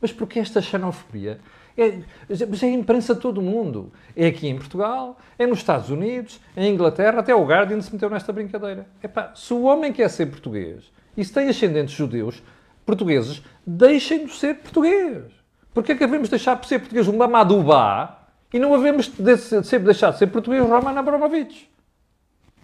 Mas 0.00 0.12
porquê 0.12 0.38
esta 0.38 0.62
xenofobia? 0.62 1.40
É, 1.76 1.98
mas 2.28 2.62
é 2.62 2.66
a 2.66 2.70
imprensa 2.70 3.14
de 3.14 3.20
todo 3.20 3.38
o 3.38 3.42
mundo. 3.42 3.92
É 4.16 4.26
aqui 4.28 4.48
em 4.48 4.56
Portugal, 4.56 5.18
é 5.38 5.46
nos 5.46 5.58
Estados 5.58 5.90
Unidos, 5.90 6.40
é 6.56 6.66
em 6.66 6.72
Inglaterra, 6.72 7.20
até 7.20 7.34
o 7.34 7.44
Guardian 7.44 7.80
se 7.80 7.92
meteu 7.92 8.08
nesta 8.08 8.32
brincadeira. 8.32 8.86
Epá, 9.02 9.32
se 9.34 9.52
o 9.52 9.62
homem 9.62 9.92
quer 9.92 10.08
ser 10.08 10.26
português 10.26 10.90
e 11.16 11.24
se 11.24 11.32
tem 11.32 11.48
ascendentes 11.48 11.94
judeus, 11.94 12.42
portugueses, 12.84 13.42
deixem 13.66 14.26
de 14.26 14.32
ser 14.32 14.54
português. 14.54 15.24
Porquê 15.74 15.92
é 15.92 15.94
que 15.94 16.06
devemos 16.06 16.30
deixar 16.30 16.56
de 16.56 16.66
ser 16.66 16.78
português 16.78 17.06
um 17.06 17.16
Mamadubá 17.16 18.28
e 18.52 18.58
não 18.58 18.70
devemos 18.72 19.08
de 19.08 19.36
ser, 19.36 19.80
deixar 19.80 20.12
de 20.12 20.18
ser 20.18 20.28
português 20.28 20.62
Roman 20.62 20.98
Abramovich? 20.98 21.70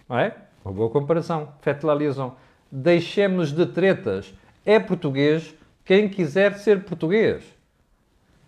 Não 0.09 0.19
é? 0.19 0.35
Uma 0.65 0.73
boa 0.73 0.89
comparação. 0.89 1.53
Fete 1.61 1.85
la 1.85 1.95
liaison. 1.95 2.35
Deixemos 2.71 3.53
de 3.53 3.67
tretas. 3.67 4.33
É 4.65 4.79
português 4.79 5.55
quem 5.85 6.09
quiser 6.09 6.55
ser 6.59 6.85
português. 6.85 7.43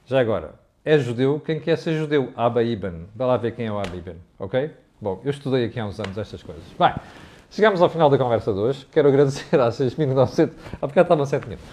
Já 0.06 0.20
agora, 0.20 0.54
é 0.84 0.98
judeu 0.98 1.40
quem 1.40 1.58
quer 1.58 1.78
ser 1.78 1.96
judeu. 1.96 2.30
Abba 2.36 2.62
Ibn. 2.62 3.06
Vai 3.14 3.26
lá 3.26 3.36
ver 3.36 3.52
quem 3.54 3.66
é 3.66 3.72
o 3.72 3.78
Abba 3.78 3.96
Ibn, 3.96 4.16
ok? 4.38 4.70
Bom, 5.00 5.20
eu 5.24 5.30
estudei 5.30 5.64
aqui 5.64 5.80
há 5.80 5.86
uns 5.86 5.98
anos 5.98 6.18
estas 6.18 6.42
coisas. 6.42 6.62
Bem, 6.78 6.94
chegamos 7.50 7.80
ao 7.80 7.88
final 7.88 8.10
da 8.10 8.18
conversa 8.18 8.52
de 8.52 8.58
hoje. 8.58 8.86
Quero 8.92 9.08
agradecer 9.08 9.58
às 9.58 9.76
6 9.76 9.96
minutos, 9.96 10.38
há 10.38 10.86
bocado 10.86 11.00
estavam 11.00 11.24
7 11.24 11.48
minutos, 11.48 11.66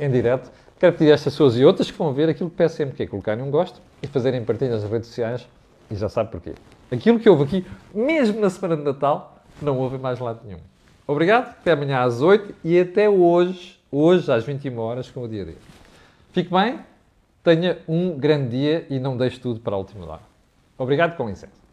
em 0.00 0.10
direto. 0.10 0.50
Quero 0.78 0.92
pedir 0.94 1.10
a 1.10 1.14
estas 1.14 1.34
pessoas 1.34 1.56
e 1.56 1.64
outras 1.64 1.90
que 1.90 1.98
vão 1.98 2.12
ver 2.12 2.28
aquilo 2.28 2.48
que 2.48 2.56
peço 2.56 2.76
sempre, 2.76 2.96
que 2.96 3.02
é 3.02 3.06
colocarem 3.06 3.44
um 3.44 3.50
gosto 3.50 3.80
e 4.02 4.06
fazerem 4.06 4.42
partilhas 4.44 4.82
nas 4.82 4.90
redes 4.90 5.08
sociais. 5.08 5.46
E 5.90 5.94
já 5.94 6.08
sabe 6.08 6.30
porquê. 6.30 6.54
Aquilo 6.90 7.20
que 7.20 7.28
houve 7.28 7.44
aqui, 7.44 7.66
mesmo 7.94 8.40
na 8.40 8.48
semana 8.48 8.76
de 8.76 8.82
Natal, 8.82 9.42
não 9.60 9.78
houve 9.78 9.98
mais 9.98 10.18
lado 10.18 10.40
nenhum. 10.44 10.60
Obrigado, 11.06 11.50
até 11.50 11.72
amanhã 11.72 12.00
às 12.00 12.22
8 12.22 12.54
e 12.64 12.80
até 12.80 13.10
hoje 13.10 13.78
hoje 13.94 14.32
às 14.32 14.44
21 14.44 14.76
horas 14.78 15.10
com 15.10 15.22
o 15.22 15.28
dia 15.28 15.44
D. 15.44 15.54
Fique 16.32 16.50
bem, 16.50 16.80
tenha 17.44 17.78
um 17.86 18.18
grande 18.18 18.56
dia 18.56 18.86
e 18.88 18.98
não 18.98 19.16
deixe 19.16 19.38
tudo 19.38 19.60
para 19.60 19.74
a 19.74 19.78
última 19.78 20.06
hora. 20.06 20.22
Obrigado, 20.78 21.16
com 21.16 21.28
licença. 21.28 21.63